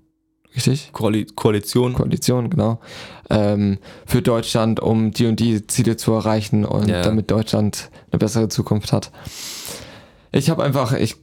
Richtig? 0.54 0.90
Koali 0.92 1.26
Koalition. 1.34 1.94
Koalition, 1.94 2.48
genau, 2.48 2.78
ähm, 3.28 3.78
für 4.06 4.22
Deutschland, 4.22 4.78
um 4.78 5.10
die 5.10 5.26
und 5.26 5.40
die 5.40 5.66
Ziele 5.66 5.96
zu 5.96 6.12
erreichen 6.12 6.64
und 6.64 6.88
Ja. 6.88 7.02
damit 7.02 7.30
Deutschland 7.30 7.90
eine 8.12 8.18
bessere 8.20 8.48
Zukunft 8.48 8.92
hat. 8.92 9.10
Ich 10.30 10.50
habe 10.50 10.62
einfach, 10.62 10.92
ich 10.92 11.16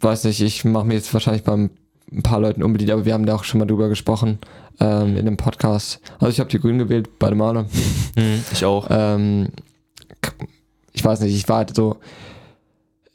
weiß 0.00 0.24
nicht, 0.24 0.42
ich 0.42 0.64
mache 0.64 0.84
mir 0.84 0.94
jetzt 0.94 1.12
wahrscheinlich 1.14 1.44
beim 1.44 1.70
ein 2.12 2.22
paar 2.22 2.40
Leuten 2.40 2.62
unbedingt, 2.62 2.90
aber 2.90 3.06
wir 3.06 3.14
haben 3.14 3.24
da 3.26 3.34
auch 3.34 3.44
schon 3.44 3.58
mal 3.58 3.64
drüber 3.66 3.88
gesprochen 3.88 4.38
ähm, 4.78 5.16
in 5.16 5.24
dem 5.24 5.38
Podcast. 5.38 6.00
Also 6.18 6.28
ich 6.28 6.38
habe 6.40 6.50
die 6.50 6.60
Grünen 6.60 6.78
gewählt, 6.78 7.18
beide 7.18 7.34
Male. 7.34 7.64
Mhm, 8.16 8.44
ich 8.52 8.64
auch. 8.66 8.86
Ähm, 8.90 9.48
ich 10.94 11.04
weiß 11.04 11.20
nicht, 11.20 11.34
ich 11.36 11.46
war 11.48 11.58
halt 11.58 11.74
so. 11.76 11.96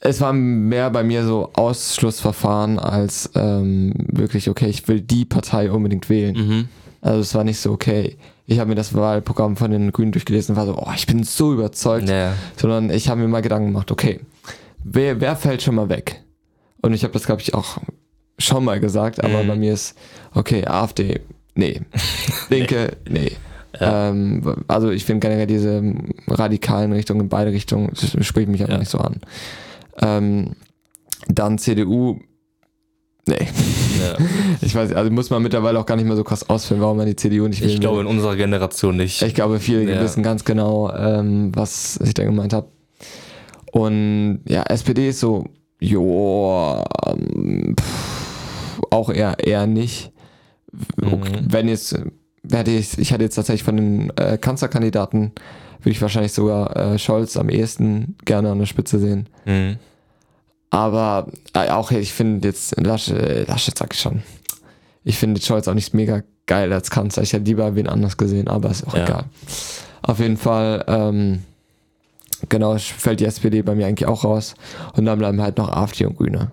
Es 0.02 0.22
war 0.22 0.32
mehr 0.32 0.90
bei 0.92 1.04
mir 1.04 1.26
so 1.26 1.50
Ausschlussverfahren 1.54 2.80
als 2.80 3.32
ähm, 3.36 3.94
wirklich, 3.98 4.50
okay, 4.50 4.68
ich 4.68 4.88
will 4.88 5.02
die 5.02 5.26
Partei 5.26 5.70
unbedingt 5.72 6.08
wählen. 6.10 6.36
Mhm. 6.36 6.68
Also 7.02 7.20
es 7.20 7.36
war 7.36 7.44
nicht 7.44 7.60
so, 7.60 7.72
okay, 7.72 8.18
ich 8.46 8.60
habe 8.60 8.70
mir 8.70 8.76
das 8.76 8.94
Wahlprogramm 8.94 9.58
von 9.58 9.72
den 9.72 9.92
Grünen 9.92 10.14
durchgelesen 10.14 10.56
und 10.56 10.60
war 10.60 10.66
so, 10.68 10.78
oh, 10.78 10.92
ich 10.96 11.06
bin 11.06 11.24
so 11.24 11.52
überzeugt. 11.54 12.08
Ja. 12.08 12.34
Sondern 12.56 12.90
ich 12.92 13.10
habe 13.10 13.20
mir 13.20 13.28
mal 13.28 13.42
Gedanken 13.42 13.68
gemacht, 13.68 13.92
okay, 13.92 14.22
wer, 14.84 15.20
wer 15.20 15.36
fällt 15.36 15.62
schon 15.62 15.76
mal 15.76 15.90
weg? 15.90 16.24
Und 16.82 16.94
ich 16.94 17.04
habe 17.04 17.12
das, 17.14 17.26
glaube 17.26 17.42
ich, 17.42 17.54
auch 17.54 17.78
schon 18.38 18.64
mal 18.64 18.80
gesagt, 18.80 19.22
aber 19.22 19.44
Mhm. 19.44 19.48
bei 19.50 19.56
mir 19.58 19.74
ist, 19.74 19.98
okay, 20.34 20.66
AfD, 20.66 21.20
nee. 21.56 21.82
Linke, 22.50 22.96
nee. 23.10 23.34
Ja. 23.80 24.10
Ähm, 24.10 24.64
also 24.68 24.90
ich 24.90 25.06
finde 25.06 25.28
generell 25.28 25.48
diese 25.48 25.84
radikalen 26.28 26.92
Richtungen 26.94 27.22
in 27.22 27.30
beide 27.30 27.52
Richtungen, 27.52 27.90
das 27.92 28.26
spricht 28.26 28.48
mich 28.50 28.62
einfach 28.62 28.74
Ja. 28.76 28.80
nicht 28.80 28.90
so 28.92 28.98
an. 29.00 29.18
Ähm, 30.02 30.52
dann 31.28 31.58
CDU, 31.60 32.20
nee, 33.28 33.36
Ja. 33.38 34.18
ich 34.62 34.74
weiß, 34.74 34.94
also 34.94 35.12
muss 35.12 35.30
man 35.30 35.44
mittlerweile 35.44 35.78
auch 35.80 35.86
gar 35.86 35.96
nicht 35.98 36.06
mehr 36.08 36.16
so 36.16 36.24
krass 36.24 36.50
ausführen, 36.50 36.82
warum 36.82 36.98
man 36.98 37.06
die 37.06 37.16
CDU 37.16 37.48
nicht 37.48 37.62
Ich 37.62 37.68
wählen 37.68 37.80
glaube 37.82 37.98
will. 37.98 38.06
in 38.06 38.12
unserer 38.12 38.36
Generation 38.36 38.96
nicht. 38.98 39.22
Ich 39.22 39.36
glaube, 39.36 39.60
viele 39.60 40.00
wissen 40.02 40.24
ganz 40.24 40.46
genau, 40.46 40.92
ähm, 40.94 41.52
was 41.56 42.00
ich 42.04 42.14
da 42.14 42.24
gemeint 42.24 42.54
habe. 42.54 42.68
Und 43.72 44.40
ja, 44.48 44.64
SPD 44.64 45.10
ist 45.10 45.20
so, 45.20 45.46
jo, 45.80 46.84
ähm, 47.06 47.76
pff, 47.80 48.82
auch 48.90 49.12
eher, 49.12 49.38
eher 49.46 49.68
nicht. 49.68 50.12
Mhm. 50.98 51.22
Wenn 51.48 51.68
jetzt, 51.68 51.96
hätte 52.52 52.72
ich, 52.72 52.98
ich 52.98 53.14
hatte 53.14 53.24
jetzt 53.24 53.36
tatsächlich 53.36 53.64
von 53.64 53.78
den 53.78 54.10
äh, 54.18 54.38
Kanzlerkandidaten, 54.38 55.32
würde 55.82 55.92
ich 55.92 56.02
wahrscheinlich 56.02 56.34
sogar 56.34 56.76
äh, 56.76 57.00
Scholz 57.00 57.38
am 57.38 57.50
ehesten 57.50 58.18
gerne 58.26 58.52
an 58.52 58.60
der 58.60 58.66
Spitze 58.66 59.00
sehen. 59.00 59.28
Mhm. 59.46 59.78
Aber 60.70 61.28
äh, 61.54 61.70
auch 61.70 61.92
ich 61.92 62.14
finde 62.14 62.48
jetzt 62.48 62.80
Laschet, 62.80 63.48
Laschet 63.48 63.78
sag 63.78 63.94
ich 63.94 64.00
schon. 64.02 64.22
Ich 65.04 65.18
finde 65.18 65.42
Scholz 65.42 65.68
auch 65.68 65.74
nicht 65.74 65.94
mega 65.94 66.22
geil 66.46 66.72
als 66.74 66.92
Kanzler. 66.92 67.24
Ich 67.24 67.34
hätte 67.34 67.46
lieber 67.46 67.76
wen 67.76 67.88
anders 67.88 68.18
gesehen, 68.18 68.48
aber 68.48 68.70
ist 68.70 68.86
auch 68.88 68.96
Ja. 68.96 69.04
egal. 69.04 69.24
Auf 70.02 70.20
jeden 70.20 70.38
Fall, 70.38 70.84
ähm, 70.88 71.44
genau, 72.50 72.78
fällt 72.78 73.20
die 73.20 73.26
SPD 73.26 73.62
bei 73.62 73.76
mir 73.76 73.88
eigentlich 73.88 74.08
auch 74.08 74.24
raus. 74.24 74.56
Und 74.96 75.06
dann 75.06 75.18
bleiben 75.20 75.42
halt 75.42 75.58
noch 75.58 75.70
AfD 75.70 76.06
und 76.06 76.18
Grüne. 76.18 76.52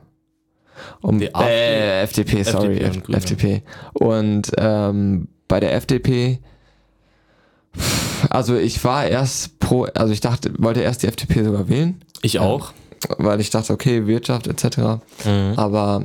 Um, 1.01 1.19
Die 1.19 1.35
AfD? 1.35 1.51
äh, 1.51 2.03
FDP, 2.03 2.43
sorry, 2.43 2.79
FDP 2.79 3.07
und. 3.09 3.15
FDP. 3.15 3.63
Und 3.95 4.53
ähm, 4.59 5.29
bei 5.49 5.61
der 5.61 5.75
FDP, 5.75 6.39
also 8.31 8.57
ich 8.57 8.83
war 8.85 9.07
erst 9.07 9.59
pro, 9.59 9.85
also 9.85 10.13
ich 10.13 10.21
dachte, 10.21 10.53
wollte 10.59 10.81
erst 10.81 11.03
die 11.03 11.07
FDP 11.09 11.45
sogar 11.45 11.69
wählen 11.69 12.01
Ich 12.23 12.39
auch. 12.39 12.73
weil 13.19 13.41
ich 13.41 13.51
dachte, 13.51 13.73
okay, 13.73 14.07
Wirtschaft 14.07 14.47
etc. 14.47 14.79
Mhm. 15.25 15.53
Aber 15.57 16.05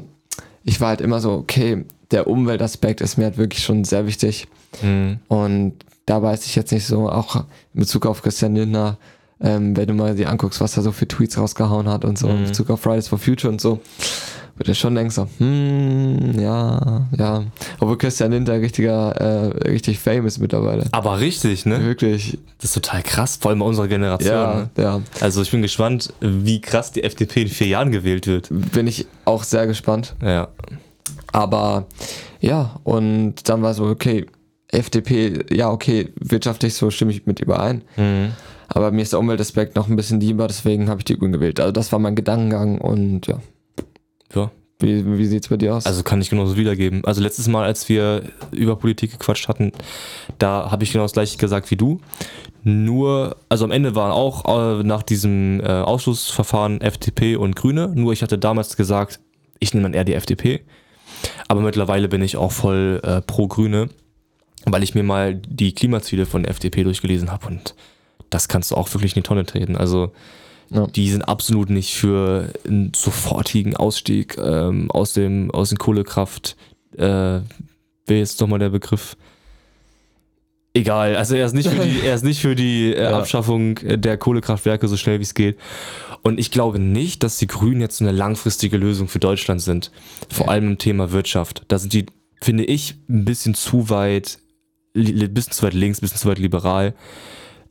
ich 0.63 0.79
war 0.81 0.89
halt 0.89 1.01
immer 1.01 1.19
so, 1.19 1.31
okay, 1.33 1.85
der 2.11 2.27
Umweltaspekt 2.27 3.01
ist 3.01 3.17
mir 3.17 3.25
halt 3.25 3.37
wirklich 3.37 3.63
schon 3.63 3.83
sehr 3.85 4.05
wichtig. 4.05 4.47
Mhm. 4.81 5.19
Und 5.27 5.73
da 6.05 6.21
weiß 6.21 6.45
ich 6.45 6.55
jetzt 6.55 6.71
nicht 6.71 6.85
so, 6.85 7.09
auch 7.09 7.37
in 7.73 7.79
Bezug 7.79 8.05
auf 8.05 8.21
Christian 8.21 8.55
Lindner, 8.55 8.97
ähm, 9.43 9.75
wenn 9.75 9.87
du 9.87 9.93
mal 9.93 10.15
dir 10.15 10.29
anguckst, 10.29 10.61
was 10.61 10.77
er 10.77 10.83
so 10.83 10.91
für 10.91 11.07
Tweets 11.07 11.37
rausgehauen 11.37 11.87
hat 11.89 12.05
und 12.05 12.17
so, 12.17 12.27
in 12.27 12.41
Mhm. 12.41 12.47
Bezug 12.47 12.69
auf 12.69 12.81
Fridays 12.81 13.07
for 13.07 13.17
Future 13.19 13.51
und 13.51 13.59
so, 13.61 13.79
wird 14.57 14.67
er 14.69 14.75
schon 14.75 14.93
denkst 14.93 15.15
so, 15.15 15.27
hm, 15.39 16.39
ja, 16.39 17.07
ja. 17.17 17.43
Obwohl 17.79 17.97
Christian 17.97 18.31
Lindner 18.31 18.59
richtiger, 18.61 19.11
äh, 19.15 19.69
richtig 19.69 19.97
famous 19.97 20.37
mittlerweile. 20.37 20.85
Aber 20.91 21.19
richtig, 21.19 21.65
ne? 21.65 21.83
Wirklich, 21.83 22.37
Das 22.59 22.65
ist 22.65 22.73
total 22.75 23.01
krass, 23.01 23.37
vor 23.41 23.49
allem 23.49 23.59
bei 23.59 23.65
unserer 23.65 23.87
Generation. 23.87 24.33
ja, 24.35 24.55
ne? 24.55 24.69
ja. 24.83 25.01
Also 25.21 25.41
ich 25.41 25.49
bin 25.49 25.61
gespannt, 25.63 26.13
wie 26.19 26.61
krass 26.61 26.91
die 26.91 27.03
FDP 27.03 27.43
in 27.43 27.47
vier 27.47 27.67
Jahren 27.67 27.91
gewählt 27.91 28.27
wird. 28.27 28.49
Bin 28.51 28.85
ich 28.85 29.07
auch 29.25 29.43
sehr 29.43 29.65
gespannt. 29.65 30.15
Ja. 30.23 30.49
Aber 31.31 31.85
ja, 32.39 32.79
und 32.83 33.47
dann 33.49 33.61
war 33.63 33.73
so, 33.73 33.85
okay, 33.85 34.25
FDP, 34.67 35.43
ja, 35.53 35.69
okay, 35.71 36.09
wirtschaftlich 36.19 36.73
so 36.75 36.91
stimme 36.91 37.11
ich 37.11 37.25
mit 37.25 37.39
überein. 37.39 37.81
Mhm. 37.97 38.31
Aber 38.73 38.91
mir 38.91 39.01
ist 39.01 39.11
der 39.11 39.19
Umweltaspekt 39.19 39.75
noch 39.75 39.89
ein 39.89 39.95
bisschen 39.95 40.21
lieber, 40.21 40.47
deswegen 40.47 40.89
habe 40.89 41.01
ich 41.01 41.05
die 41.05 41.17
Grünen 41.17 41.33
gewählt. 41.33 41.59
Also 41.59 41.71
das 41.71 41.91
war 41.91 41.99
mein 41.99 42.15
Gedankengang 42.15 42.79
und 42.79 43.27
ja. 43.27 43.39
Ja. 44.33 44.51
Wie, 44.79 45.17
wie 45.17 45.25
sieht's 45.25 45.49
bei 45.49 45.57
dir 45.57 45.75
aus? 45.75 45.85
Also 45.85 46.03
kann 46.03 46.21
ich 46.21 46.29
genauso 46.29 46.57
wiedergeben. 46.57 47.05
Also 47.05 47.21
letztes 47.21 47.47
Mal, 47.47 47.65
als 47.65 47.87
wir 47.89 48.23
über 48.51 48.77
Politik 48.77 49.11
gequatscht 49.11 49.47
hatten, 49.47 49.73
da 50.39 50.71
habe 50.71 50.83
ich 50.83 50.91
genau 50.91 51.03
das 51.03 51.11
gleiche 51.13 51.37
gesagt 51.37 51.69
wie 51.69 51.75
du. 51.75 51.99
Nur, 52.63 53.35
also 53.49 53.65
am 53.65 53.71
Ende 53.71 53.95
waren 53.95 54.11
auch 54.11 54.79
äh, 54.79 54.83
nach 54.83 55.03
diesem 55.03 55.59
äh, 55.59 55.67
Ausschlussverfahren 55.67 56.81
FDP 56.81 57.35
und 57.35 57.55
Grüne. 57.55 57.91
Nur 57.93 58.13
ich 58.13 58.23
hatte 58.23 58.39
damals 58.39 58.77
gesagt, 58.77 59.19
ich 59.59 59.73
nehme 59.73 59.83
dann 59.83 59.93
eher 59.93 60.05
die 60.05 60.15
FDP. 60.15 60.61
Aber 61.47 61.61
mittlerweile 61.61 62.07
bin 62.07 62.23
ich 62.23 62.37
auch 62.37 62.51
voll 62.51 63.01
äh, 63.03 63.21
pro 63.21 63.47
Grüne, 63.47 63.89
weil 64.65 64.81
ich 64.81 64.95
mir 64.95 65.03
mal 65.03 65.35
die 65.35 65.73
Klimaziele 65.73 66.25
von 66.25 66.43
der 66.43 66.51
FDP 66.51 66.83
durchgelesen 66.83 67.31
habe 67.31 67.47
und 67.47 67.75
das 68.31 68.47
kannst 68.47 68.71
du 68.71 68.75
auch 68.75 68.91
wirklich 68.95 69.15
in 69.15 69.21
die 69.21 69.27
Tonne 69.27 69.45
treten. 69.45 69.75
Also 69.77 70.11
Ja. 70.71 70.87
die 70.87 71.09
sind 71.11 71.21
absolut 71.23 71.69
nicht 71.69 71.93
für 71.93 72.51
einen 72.67 72.91
sofortigen 72.95 73.75
Ausstieg 73.75 74.37
ähm, 74.39 74.89
aus 74.89 75.13
dem 75.13 75.51
aus 75.51 75.69
den 75.69 75.77
Kohlekraft. 75.77 76.55
Äh, 76.97 77.41
wer 78.07 78.21
ist 78.21 78.41
nochmal 78.41 78.59
der 78.59 78.69
Begriff? 78.69 79.15
Egal, 80.73 81.17
also 81.17 81.35
er 81.35 81.45
ist 81.45 81.53
nicht 81.53 81.67
für 81.69 81.83
die, 81.85 81.99
er 82.05 82.15
ist 82.15 82.23
nicht 82.23 82.39
für 82.39 82.55
die 82.55 82.93
äh, 82.93 83.03
Ja. 83.03 83.17
Abschaffung 83.19 83.75
der 83.83 84.17
Kohlekraftwerke 84.17 84.87
so 84.87 84.95
schnell 84.95 85.19
wie 85.19 85.23
es 85.23 85.33
geht. 85.33 85.57
Und 86.23 86.39
ich 86.39 86.51
glaube 86.51 86.79
nicht, 86.79 87.23
dass 87.23 87.37
die 87.37 87.47
Grünen 87.47 87.81
jetzt 87.81 87.99
eine 88.01 88.11
langfristige 88.11 88.77
Lösung 88.77 89.07
für 89.09 89.19
Deutschland 89.19 89.61
sind. 89.61 89.91
Vor 90.29 90.49
allem 90.49 90.67
im 90.69 90.77
Thema 90.77 91.11
Wirtschaft. 91.11 91.63
Da 91.67 91.77
sind 91.79 91.91
die, 91.93 92.05
finde 92.41 92.63
ich, 92.63 92.95
ein 93.09 93.25
bisschen 93.25 93.53
zu 93.55 93.89
weit, 93.89 94.39
ein 94.95 95.33
bisschen 95.33 95.51
zu 95.53 95.63
weit 95.63 95.73
links, 95.73 95.97
ein 95.97 96.01
bisschen 96.03 96.19
zu 96.19 96.29
weit 96.29 96.39
liberal. 96.39 96.93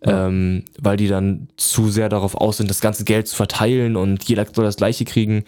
Ja. 0.05 0.29
Ähm, 0.29 0.65
weil 0.79 0.97
die 0.97 1.09
dann 1.09 1.49
zu 1.57 1.91
sehr 1.91 2.09
darauf 2.09 2.35
aus 2.35 2.57
sind, 2.57 2.71
das 2.71 2.81
ganze 2.81 3.05
Geld 3.05 3.29
zu 3.29 3.37
verteilen 3.37 3.97
und 3.97 4.25
jeder 4.25 4.47
soll 4.51 4.65
das 4.65 4.77
gleiche 4.77 5.05
kriegen. 5.05 5.45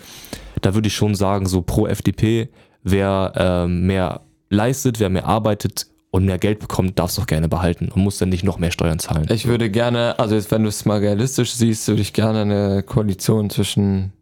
Da 0.61 0.75
würde 0.75 0.89
ich 0.89 0.95
schon 0.95 1.15
sagen, 1.15 1.47
so 1.47 1.63
pro 1.63 1.87
FDP, 1.87 2.51
wer 2.83 3.33
ähm, 3.37 3.87
mehr 3.87 4.21
leistet, 4.51 5.01
wer 5.01 5.09
mehr 5.09 5.27
arbeitet 5.27 5.87
und 6.11 6.27
mehr 6.27 6.39
Geld 6.39 6.59
bekommt, 6.59 6.99
darf 6.99 7.11
es 7.11 7.17
doch 7.17 7.27
gerne 7.27 7.49
behalten 7.49 7.89
und 7.89 8.03
muss 8.03 8.19
dann 8.19 8.29
nicht 8.29 8.45
noch 8.45 8.59
mehr 8.59 8.71
Steuern 8.71 8.99
zahlen. 8.99 9.27
ich 9.31 9.47
würde 9.47 9.71
gerne, 9.71 10.19
also 10.19 10.35
jetzt, 10.35 10.51
wenn 10.51 10.63
du 10.63 10.69
es 10.69 10.85
mal 10.85 10.99
realistisch 10.99 11.53
siehst, 11.53 11.89
würde 11.89 12.03
ich 12.03 12.13
gerne 12.13 12.43
eine 12.43 12.83
Koalition 12.83 13.49
zwischen 13.49 14.13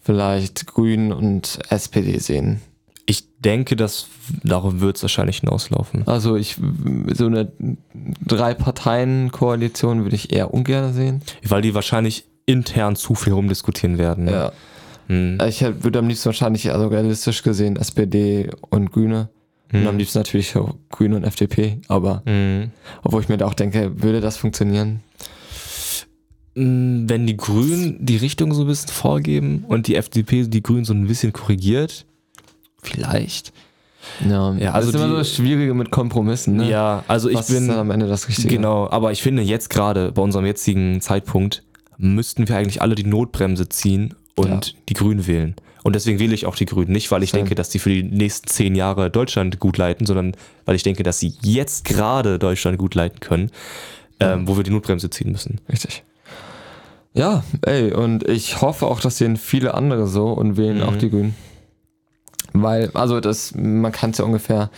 vielleicht 0.00 0.66
Grünen 0.66 1.12
und 1.12 1.60
SPD 1.68 2.18
sehen. 2.18 2.60
Denke, 3.40 3.74
dass 3.74 4.06
darauf 4.44 4.80
wird 4.80 4.96
es 4.96 5.02
wahrscheinlich 5.02 5.38
hinauslaufen. 5.38 6.06
Also 6.06 6.36
ich, 6.36 6.56
so 7.14 7.26
eine 7.26 7.50
Drei-Parteien-Koalition 8.26 10.02
würde 10.02 10.16
ich 10.16 10.32
eher 10.32 10.52
ungern 10.52 10.92
sehen. 10.92 11.22
Weil 11.46 11.62
die 11.62 11.74
wahrscheinlich 11.74 12.24
intern 12.46 12.96
zu 12.96 13.14
viel 13.14 13.32
rumdiskutieren 13.32 13.98
werden. 13.98 14.24
Ne? 14.26 14.32
Ja. 14.32 14.52
Hm. 15.08 15.38
Ich 15.48 15.62
würde 15.62 15.98
am 16.00 16.08
liebsten 16.08 16.26
wahrscheinlich, 16.26 16.70
also 16.70 16.88
realistisch 16.88 17.42
gesehen, 17.42 17.76
SPD 17.76 18.50
und 18.70 18.92
Grüne. 18.92 19.28
Und 19.72 19.80
am 19.86 19.92
Hm. 19.92 19.98
liebsten 19.98 20.18
natürlich 20.18 20.54
auch 20.56 20.74
Grüne 20.90 21.16
und 21.16 21.24
FDP. 21.24 21.78
Aber 21.88 22.22
Hm. 22.26 22.70
obwohl 23.02 23.22
ich 23.22 23.28
mir 23.28 23.36
da 23.38 23.46
auch 23.46 23.54
denke, 23.54 24.02
würde 24.02 24.20
das 24.20 24.36
funktionieren? 24.36 25.00
Mm, 26.56 27.08
Wenn 27.08 27.26
die 27.26 27.36
Grünen 27.36 28.04
die 28.04 28.16
Richtung 28.16 28.52
so 28.52 28.62
ein 28.62 28.66
bisschen 28.66 28.90
vorgeben 28.90 29.64
und 29.68 29.86
die 29.86 29.94
FDP 29.94 30.46
die 30.48 30.62
Grünen 30.62 30.84
so 30.84 30.92
ein 30.92 31.06
bisschen 31.06 31.32
korrigiert, 31.32 32.06
vielleicht. 32.82 33.52
Ja, 34.26 34.54
Ja, 34.54 34.72
also 34.72 34.90
das 34.90 34.94
ist 34.94 34.94
immer 34.94 35.04
die- 35.04 35.10
so 35.10 35.16
das 35.18 35.34
Schwierige 35.36 35.74
mit 35.74 35.90
Kompromissen. 35.90 36.56
Ne? 36.56 36.68
Ja, 36.70 37.04
also 37.06 37.28
ich 37.28 37.36
Was 37.36 37.48
bin. 37.48 37.68
ist 37.68 37.76
am 37.76 37.90
Ende 37.90 38.06
das 38.08 38.28
Richtige? 38.28 38.48
Genau, 38.56 38.88
aber 38.90 39.12
ich 39.12 39.22
finde 39.22 39.42
jetzt 39.42 39.68
gerade 39.70 40.10
bei 40.12 40.22
unserem 40.22 40.46
jetzigen 40.46 41.00
Zeitpunkt 41.00 41.62
müssten 41.98 42.48
wir 42.48 42.56
eigentlich 42.56 42.80
alle 42.80 42.94
die 42.94 43.04
Notbremse 43.04 43.68
ziehen 43.68 44.14
und 44.36 44.66
Ja. 44.68 44.72
die 44.88 44.94
Grünen 44.94 45.26
wählen. 45.26 45.54
Und 45.82 45.94
deswegen 45.96 46.18
wähle 46.18 46.34
ich 46.34 46.46
auch 46.46 46.56
die 46.56 46.66
Grünen. 46.66 46.92
Nicht, 46.92 47.10
weil 47.10 47.22
ich 47.22 47.30
Same. 47.30 47.42
denke, 47.42 47.54
dass 47.54 47.68
die 47.70 47.78
für 47.78 47.90
die 47.90 48.02
nächsten 48.02 48.48
zehn 48.48 48.74
Jahre 48.74 49.10
Deutschland 49.10 49.58
gut 49.60 49.76
leiten, 49.78 50.06
sondern 50.06 50.32
weil 50.66 50.76
ich 50.76 50.82
denke, 50.82 51.02
dass 51.02 51.18
sie 51.20 51.34
jetzt 51.42 51.84
gerade 51.84 52.38
Deutschland 52.38 52.78
gut 52.78 52.94
leiten 52.94 53.20
können, 53.20 53.50
ähm, 54.18 54.46
wo 54.48 54.56
wir 54.56 54.62
die 54.64 54.70
Notbremse 54.70 55.08
ziehen 55.10 55.32
müssen. 55.32 55.60
Richtig. 55.70 56.04
Ja, 57.12 57.42
ey, 57.62 57.92
und 57.92 58.26
ich 58.28 58.60
hoffe 58.62 58.86
auch, 58.86 59.00
das 59.00 59.18
sehen 59.18 59.36
viele 59.36 59.74
andere 59.74 60.06
so 60.06 60.28
und 60.28 60.56
wählen 60.56 60.78
Mhm. 60.78 60.82
auch 60.84 60.96
die 60.96 61.10
Grünen. 61.10 61.34
Weil, 62.52 62.90
also 62.94 63.20
das, 63.20 63.54
man 63.54 63.92
kann 63.92 64.10
es 64.10 64.18
ja 64.18 64.24
ungefähr, 64.24 64.70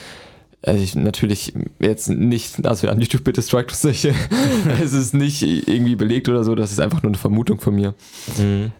also 0.65 0.83
ich, 0.83 0.95
natürlich 0.95 1.55
jetzt 1.81 2.09
nicht, 2.09 2.67
also 2.67 2.89
an 2.89 3.01
YouTube 3.01 3.25
bitte 3.25 3.43
strike 3.43 3.69
uns 3.71 3.83
nicht, 3.85 4.05
es 4.83 4.93
ist 4.93 5.15
nicht 5.15 5.43
irgendwie 5.43 5.97
belegt 5.97 6.29
oder 6.29 6.45
so, 6.45 6.55
das 6.55 6.71
ist 6.71 6.81
einfach 6.81 7.03
nur 7.03 7.11
eine 7.11 7.19
Vermutung 7.19 7.61
von 7.61 7.75
mir. 7.75 7.95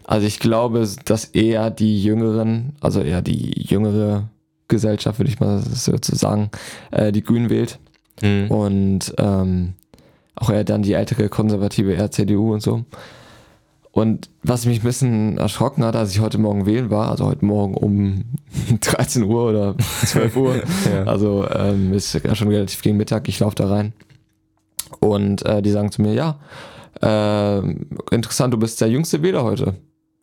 Also 0.05 0.25
ich 0.27 0.39
glaube, 0.39 0.87
dass 1.05 1.25
eher 1.25 1.69
die 1.71 2.01
Jüngeren, 2.03 2.73
also 2.79 3.01
eher 3.01 3.21
die 3.21 3.51
jüngere 3.61 4.29
Gesellschaft, 4.69 5.19
würde 5.19 5.29
ich 5.29 5.39
mal 5.39 5.61
so 5.61 5.97
zu 5.97 6.15
sagen, 6.15 6.49
äh, 6.91 7.11
die 7.11 7.23
Grünen 7.23 7.49
wählt 7.49 7.79
Mhm. 8.21 8.51
und 8.51 9.13
ähm, 9.17 9.73
auch 10.35 10.51
eher 10.51 10.63
dann 10.63 10.83
die 10.83 10.93
ältere 10.93 11.29
konservative 11.29 11.93
eher 11.93 12.11
CDU 12.11 12.53
und 12.53 12.61
so. 12.61 12.85
Und 13.95 14.31
was 14.41 14.65
mich 14.65 14.79
ein 14.79 14.83
bisschen 14.83 15.37
erschrocken 15.37 15.85
hat, 15.85 15.95
als 15.95 16.11
ich 16.11 16.19
heute 16.19 16.39
Morgen 16.39 16.65
wählen 16.65 16.89
war, 16.89 17.11
also 17.11 17.25
heute 17.27 17.45
Morgen 17.45 17.75
um 17.75 18.23
13 18.81 19.21
Uhr 19.23 19.49
oder 19.49 19.75
12 20.05 20.35
Uhr, 20.35 20.55
Ja. 20.91 21.03
also 21.03 21.47
ähm, 21.53 21.93
ist 21.93 22.11
ja 22.13 22.33
schon 22.35 22.47
relativ 22.47 22.81
gegen 22.81 22.97
Mittag, 22.97 23.29
ich 23.29 23.39
laufe 23.39 23.55
da 23.55 23.67
rein 23.69 23.93
und 24.99 25.45
äh, 25.45 25.61
die 25.61 25.69
sagen 25.69 25.91
zu 25.91 26.01
mir, 26.01 26.13
ja, 26.13 26.39
ähm, 27.03 27.87
interessant, 28.11 28.53
du 28.53 28.57
bist 28.57 28.81
der 28.81 28.89
jüngste 28.89 29.21
Wähler 29.21 29.43
heute. 29.43 29.75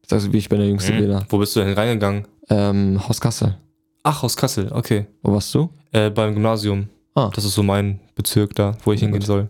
Ich 0.03 0.09
sag 0.09 0.21
so, 0.21 0.33
wie 0.33 0.39
ich 0.39 0.49
bin 0.49 0.59
der 0.59 0.69
jüngste 0.69 0.93
Mhm. 0.93 0.99
Wähler. 0.99 1.27
Wo 1.29 1.39
bist 1.39 1.55
du 1.55 1.61
denn 1.61 1.75
reingegangen? 1.75 2.27
Ähm, 2.49 3.01
Haus 3.09 3.21
Kassel. 3.21 3.57
Ach, 4.03 4.23
aus 4.25 4.37
Kassel, 4.37 4.71
okay. 4.73 5.07
Wo 5.23 5.33
warst 5.33 5.55
du? 5.55 5.71
Äh, 5.93 6.11
beim 6.11 6.35
Gymnasium. 6.35 6.89
Ah. 7.15 7.31
Das 7.35 7.45
ist 7.45 7.55
so 7.55 7.63
mein 7.63 8.01
Bezirk 8.17 8.55
da, 8.57 8.77
wo 8.85 8.93
ich 8.93 9.01
Ja, 9.01 9.07
hingehen 9.07 9.21
gut. 9.21 9.27
soll. 9.27 9.49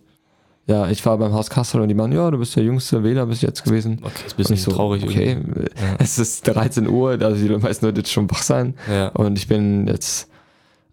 Ja, 0.71 0.89
ich 0.89 1.05
war 1.05 1.19
beim 1.19 1.33
Haus 1.33 1.51
Kassel 1.51 1.81
und 1.81 1.89
die 1.89 1.95
meinen, 1.95 2.13
ja, 2.13 2.31
du 2.31 2.39
bist 2.39 2.55
der 2.55 2.63
jüngste 2.63 3.03
Wähler 3.03 3.27
bis 3.27 3.41
jetzt 3.41 3.65
gewesen. 3.65 3.99
Okay, 4.03 4.13
ist 4.25 4.35
ein 4.35 4.37
bisschen 4.37 4.57
so, 4.57 4.71
traurig 4.71 5.03
Okay, 5.03 5.31
irgendwie. 5.33 5.63
Ja. 5.63 5.97
es 5.99 6.17
ist 6.19 6.47
13 6.47 6.87
Uhr, 6.89 7.19
also 7.21 7.35
die 7.45 7.57
meisten 7.57 7.87
Leute 7.87 7.99
jetzt 8.03 8.13
schon 8.13 8.31
wach 8.31 8.43
sein. 8.43 8.75
Ja. 8.89 9.09
Und 9.09 9.37
ich 9.37 9.49
bin 9.49 9.89
jetzt 9.89 10.29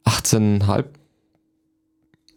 18,5. 0.06 0.86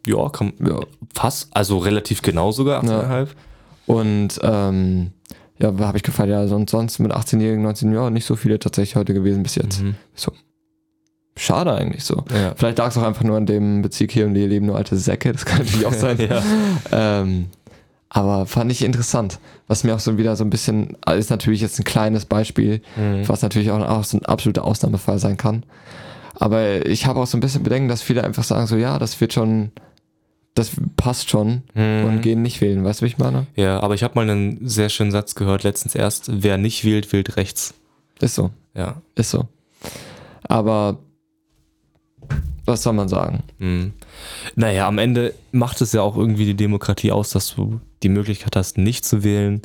ja, 0.06 0.28
kann, 0.28 0.52
Ja. 0.60 0.80
fast, 1.14 1.48
also 1.56 1.78
relativ 1.78 2.20
genau 2.20 2.52
sogar, 2.52 2.84
Ja. 2.84 3.00
18,5. 3.00 3.28
Und 3.86 4.38
ähm, 4.42 5.12
ja, 5.58 5.72
habe 5.78 5.96
ich 5.96 6.02
gefragt, 6.02 6.28
ja, 6.28 6.46
sonst, 6.46 6.70
sonst 6.70 6.98
mit 6.98 7.10
18-Jährigen, 7.12 7.62
19 7.62 7.92
Jahren 7.92 8.12
nicht 8.12 8.26
so 8.26 8.36
viele 8.36 8.58
tatsächlich 8.58 8.96
heute 8.96 9.14
gewesen 9.14 9.42
bis 9.42 9.54
jetzt. 9.54 9.82
Mhm. 9.82 9.94
Schade 11.40 11.74
eigentlich 11.74 12.04
so. 12.04 12.24
Ja. 12.32 12.52
Vielleicht 12.56 12.78
lag 12.78 12.88
es 12.88 12.98
auch 12.98 13.02
einfach 13.02 13.24
nur 13.24 13.36
an 13.36 13.46
dem 13.46 13.80
Bezirk 13.82 14.12
hier 14.12 14.26
und 14.26 14.34
die 14.34 14.46
leben 14.46 14.66
nur 14.66 14.76
alte 14.76 14.96
Säcke, 14.96 15.32
das 15.32 15.44
kann 15.46 15.58
natürlich 15.60 15.86
auch 15.86 15.92
sein. 15.94 16.18
ja. 16.20 16.42
Ähm, 16.92 17.46
aber 18.10 18.44
fand 18.46 18.70
ich 18.72 18.84
interessant. 18.84 19.38
Was 19.68 19.84
mir 19.84 19.94
auch 19.94 20.00
so 20.00 20.18
wieder 20.18 20.34
so 20.36 20.44
ein 20.44 20.50
bisschen, 20.50 20.96
ist 21.16 21.30
natürlich 21.30 21.60
jetzt 21.60 21.78
ein 21.78 21.84
kleines 21.84 22.26
Beispiel, 22.26 22.82
Mhm. 22.96 23.26
was 23.28 23.40
natürlich 23.42 23.70
auch, 23.70 23.80
auch 23.80 24.04
so 24.04 24.18
ein 24.18 24.26
absoluter 24.26 24.64
Ausnahmefall 24.64 25.18
sein 25.18 25.36
kann. 25.36 25.62
Aber 26.34 26.84
ich 26.86 27.06
habe 27.06 27.20
auch 27.20 27.26
so 27.26 27.36
ein 27.36 27.40
bisschen 27.40 27.62
Bedenken, 27.62 27.88
dass 27.88 28.02
viele 28.02 28.24
einfach 28.24 28.44
sagen 28.44 28.66
so, 28.66 28.76
ja, 28.76 28.98
das 28.98 29.20
wird 29.20 29.32
schon, 29.32 29.70
das 30.54 30.72
passt 30.96 31.30
schon 31.30 31.62
Mhm. 31.74 32.04
und 32.04 32.20
gehen 32.22 32.42
nicht 32.42 32.60
wählen. 32.60 32.84
Weißt 32.84 33.00
du, 33.00 33.04
wie 33.04 33.08
ich 33.10 33.18
meine? 33.18 33.46
Ja, 33.56 33.80
aber 33.80 33.94
ich 33.94 34.02
habe 34.02 34.14
mal 34.16 34.28
einen 34.28 34.58
sehr 34.68 34.88
schönen 34.88 35.12
Satz 35.12 35.34
gehört 35.36 35.62
letztens 35.62 35.94
erst. 35.94 36.30
Wer 36.42 36.58
nicht 36.58 36.84
wählt, 36.84 37.12
wählt 37.12 37.36
rechts. 37.36 37.74
Ist 38.20 38.34
so, 38.34 38.50
Ja. 38.74 38.96
ist 39.14 39.30
so. 39.30 39.46
Aber 40.42 40.98
was 42.70 42.82
soll 42.82 42.92
man 42.94 43.08
sagen? 43.08 43.42
Mhm. 43.58 43.92
Naja, 44.56 44.86
am 44.88 44.98
Ende 44.98 45.34
macht 45.52 45.80
es 45.80 45.92
ja 45.92 46.02
auch 46.02 46.16
irgendwie 46.16 46.46
die 46.46 46.54
Demokratie 46.56 47.12
aus, 47.12 47.30
dass 47.30 47.54
du 47.54 47.80
die 48.02 48.08
Möglichkeit 48.08 48.56
hast, 48.56 48.78
nicht 48.78 49.04
zu 49.04 49.22
wählen. 49.24 49.60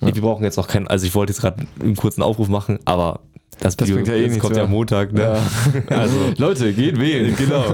Ja. 0.00 0.14
Wir 0.14 0.20
brauchen 0.22 0.44
jetzt 0.44 0.58
auch 0.58 0.68
keinen, 0.68 0.88
also 0.88 1.06
ich 1.06 1.14
wollte 1.14 1.32
jetzt 1.32 1.40
gerade 1.40 1.64
einen 1.80 1.96
kurzen 1.96 2.22
Aufruf 2.22 2.48
machen, 2.48 2.78
aber 2.84 3.20
das, 3.60 3.74
Das 3.76 3.88
Video 3.88 4.04
ja 4.04 4.12
eh 4.14 4.28
kommt 4.38 4.54
ja 4.54 4.62
mehr. 4.62 4.64
am 4.64 4.70
Montag, 4.70 5.12
ne? 5.14 5.22
Ja. 5.22 5.38
Also, 5.96 6.16
Leute, 6.36 6.72
geht 6.74 6.98
wählen. 7.00 7.34
genau. 7.36 7.64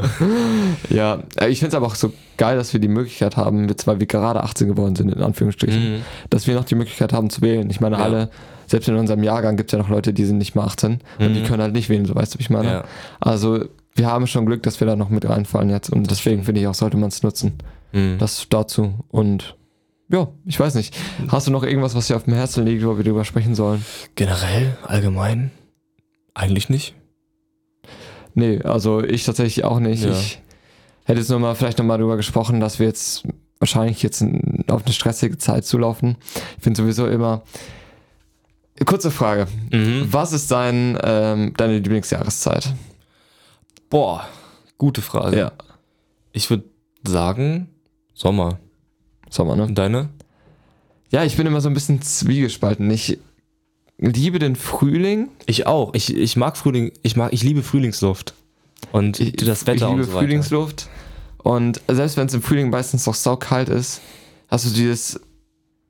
Ja, 0.90 1.22
äh, 1.40 1.48
ich 1.48 1.58
finde 1.58 1.70
es 1.70 1.74
aber 1.74 1.86
auch 1.86 1.94
so 1.96 2.12
geil, 2.36 2.56
dass 2.56 2.72
wir 2.72 2.80
die 2.80 2.88
Möglichkeit 2.88 3.36
haben, 3.36 3.68
jetzt 3.68 3.86
weil 3.88 3.98
wir 3.98 4.06
gerade 4.06 4.42
18 4.42 4.68
geworden 4.68 4.94
sind, 4.94 5.10
in 5.12 5.20
Anführungsstrichen, 5.22 5.94
Mhm. 5.94 6.02
dass 6.30 6.46
wir 6.46 6.54
noch 6.54 6.64
die 6.64 6.74
Möglichkeit 6.76 7.12
haben 7.12 7.30
zu 7.30 7.40
wählen. 7.42 7.68
Ich 7.70 7.80
meine, 7.80 7.96
Ja. 7.96 8.02
alle, 8.04 8.30
selbst 8.68 8.88
in 8.88 8.94
unserem 8.94 9.22
Jahrgang 9.24 9.56
gibt 9.56 9.70
es 9.70 9.72
ja 9.72 9.78
noch 9.82 9.88
Leute, 9.88 10.12
die 10.12 10.24
sind 10.24 10.38
nicht 10.38 10.54
mal 10.54 10.64
18 10.64 11.00
und 11.18 11.34
die 11.34 11.40
Mhm. 11.40 11.44
können 11.46 11.62
halt 11.62 11.72
nicht 11.72 11.88
wählen, 11.88 12.06
so 12.06 12.14
weißt 12.14 12.34
du, 12.34 12.38
wie 12.38 12.42
ich 12.42 12.50
meine? 12.50 12.68
Ja. 12.68 12.84
Also, 13.18 13.64
wir 13.94 14.06
haben 14.06 14.26
schon 14.26 14.46
Glück, 14.46 14.62
dass 14.62 14.80
wir 14.80 14.86
da 14.86 14.96
noch 14.96 15.10
mit 15.10 15.28
reinfallen 15.28 15.70
jetzt 15.70 15.90
und 15.90 16.10
deswegen 16.10 16.44
finde 16.44 16.60
ich 16.60 16.66
auch, 16.66 16.74
sollte 16.74 16.96
man 16.96 17.08
es 17.08 17.22
nutzen. 17.22 17.54
Mhm. 17.92 18.16
Das 18.18 18.46
dazu 18.48 18.94
und 19.08 19.56
ja, 20.08 20.28
ich 20.44 20.60
weiß 20.60 20.74
nicht. 20.74 20.94
Hast 21.28 21.46
du 21.46 21.50
noch 21.50 21.62
irgendwas, 21.62 21.94
was 21.94 22.08
dir 22.08 22.16
auf 22.16 22.24
dem 22.24 22.34
Herzen 22.34 22.66
liegt, 22.66 22.84
wo 22.84 22.96
wir 22.96 23.04
drüber 23.04 23.24
sprechen 23.24 23.54
sollen? 23.54 23.84
Generell, 24.14 24.76
allgemein, 24.86 25.50
eigentlich 26.34 26.68
nicht. 26.68 26.94
Nee, 28.34 28.60
also 28.62 29.02
ich 29.02 29.24
tatsächlich 29.24 29.64
auch 29.64 29.80
nicht. 29.80 30.04
Ja. 30.04 30.10
Ich 30.10 30.40
hätte 31.04 31.20
jetzt 31.20 31.30
nur 31.30 31.38
mal 31.38 31.54
vielleicht 31.54 31.78
nochmal 31.78 31.98
drüber 31.98 32.16
gesprochen, 32.16 32.60
dass 32.60 32.78
wir 32.78 32.86
jetzt 32.86 33.24
wahrscheinlich 33.58 34.02
jetzt 34.02 34.24
auf 34.68 34.84
eine 34.84 34.92
stressige 34.92 35.38
Zeit 35.38 35.64
zulaufen. 35.64 36.16
Ich 36.56 36.64
finde 36.64 36.82
sowieso 36.82 37.06
immer. 37.06 37.42
Kurze 38.84 39.10
Frage. 39.10 39.46
Mhm. 39.70 40.08
Was 40.10 40.32
ist 40.32 40.50
dein, 40.50 40.98
ähm, 41.02 41.52
deine 41.56 41.74
Lieblingsjahreszeit? 41.78 42.74
Boah, 43.92 44.26
gute 44.78 45.02
Frage. 45.02 45.52
Ich 46.32 46.48
würde 46.48 46.64
sagen, 47.06 47.68
Sommer. 48.14 48.58
Sommer, 49.28 49.54
ne? 49.54 49.64
Und 49.64 49.76
deine? 49.76 50.08
Ja, 51.10 51.24
ich 51.24 51.36
bin 51.36 51.46
immer 51.46 51.60
so 51.60 51.68
ein 51.68 51.74
bisschen 51.74 52.00
zwiegespalten. 52.00 52.90
Ich 52.90 53.18
liebe 53.98 54.38
den 54.38 54.56
Frühling. 54.56 55.28
Ich 55.44 55.66
auch. 55.66 55.92
Ich, 55.92 56.16
ich 56.16 56.36
mag 56.36 56.56
Frühling, 56.56 56.92
ich 57.02 57.16
mag, 57.16 57.34
ich 57.34 57.42
liebe 57.42 57.62
Frühlingsluft. 57.62 58.32
Und 58.92 59.20
Ich, 59.20 59.32
das 59.36 59.66
Wetter 59.66 59.74
ich 59.74 59.90
liebe 59.90 60.04
und 60.04 60.10
so. 60.10 60.18
Frühlingsluft. 60.18 60.88
Und 61.42 61.82
selbst 61.86 62.16
wenn 62.16 62.28
es 62.28 62.32
im 62.32 62.40
Frühling 62.40 62.70
meistens 62.70 63.04
noch 63.04 63.14
saukalt 63.14 63.68
ist, 63.68 64.00
hast 64.48 64.64
du 64.64 64.70
dieses. 64.70 65.20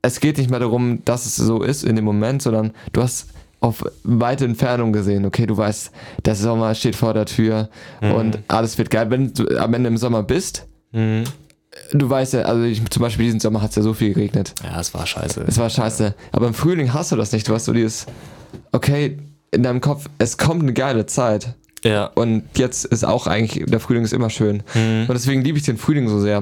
Es 0.01 0.19
geht 0.19 0.37
nicht 0.37 0.49
mehr 0.49 0.59
darum, 0.59 1.05
dass 1.05 1.25
es 1.25 1.37
so 1.37 1.63
ist 1.63 1.85
in 1.85 1.95
dem 1.95 2.03
Moment, 2.03 2.41
sondern 2.41 2.73
du 2.91 3.01
hast 3.01 3.29
auf 3.63 3.83
weite 4.03 4.43
Entfernung 4.43 4.91
gesehen, 4.91 5.25
okay, 5.25 5.45
du 5.45 5.55
weißt, 5.55 5.91
der 6.25 6.35
Sommer 6.35 6.75
steht 6.75 6.95
vor 6.97 7.13
der 7.13 7.25
Tür 7.25 7.69
Mhm. 8.01 8.11
und 8.11 8.39
alles 8.49 8.77
wird 8.77 8.89
geil. 8.91 9.09
Wenn 9.09 9.33
du 9.33 9.47
am 9.57 9.73
Ende 9.73 9.87
im 9.87 9.97
Sommer 9.97 10.21
bist, 10.21 10.67
Mhm. 10.91 11.23
du 11.93 12.09
weißt 12.09 12.33
ja, 12.33 12.41
also 12.41 12.63
ich, 12.63 12.83
zum 12.89 13.01
Beispiel 13.01 13.25
diesen 13.25 13.39
Sommer 13.39 13.61
hat 13.61 13.69
es 13.69 13.77
ja 13.77 13.81
so 13.81 13.93
viel 13.93 14.13
geregnet. 14.13 14.53
Ja, 14.63 14.79
es 14.81 14.93
war 14.93 15.07
scheiße. 15.07 15.45
Es 15.47 15.57
war 15.57 15.69
scheiße. 15.69 16.13
Aber 16.33 16.47
im 16.47 16.53
Frühling 16.53 16.93
hast 16.93 17.13
du 17.13 17.15
das 17.15 17.31
nicht. 17.31 17.47
Du 17.47 17.53
hast 17.53 17.63
so 17.65 17.71
dieses, 17.73 18.05
okay, 18.73 19.17
in 19.51 19.63
deinem 19.63 19.79
Kopf, 19.81 20.07
es 20.17 20.37
kommt 20.37 20.61
eine 20.63 20.73
geile 20.73 21.05
Zeit. 21.05 21.55
Ja. 21.85 22.07
Und 22.15 22.43
jetzt 22.55 22.83
ist 22.85 23.05
auch 23.05 23.27
eigentlich, 23.27 23.65
der 23.65 23.79
Frühling 23.79 24.03
ist 24.03 24.11
immer 24.13 24.29
schön. 24.29 24.63
Mhm. 24.73 25.01
Und 25.07 25.13
deswegen 25.13 25.41
liebe 25.41 25.57
ich 25.57 25.63
den 25.63 25.77
Frühling 25.77 26.09
so 26.09 26.19
sehr. 26.19 26.39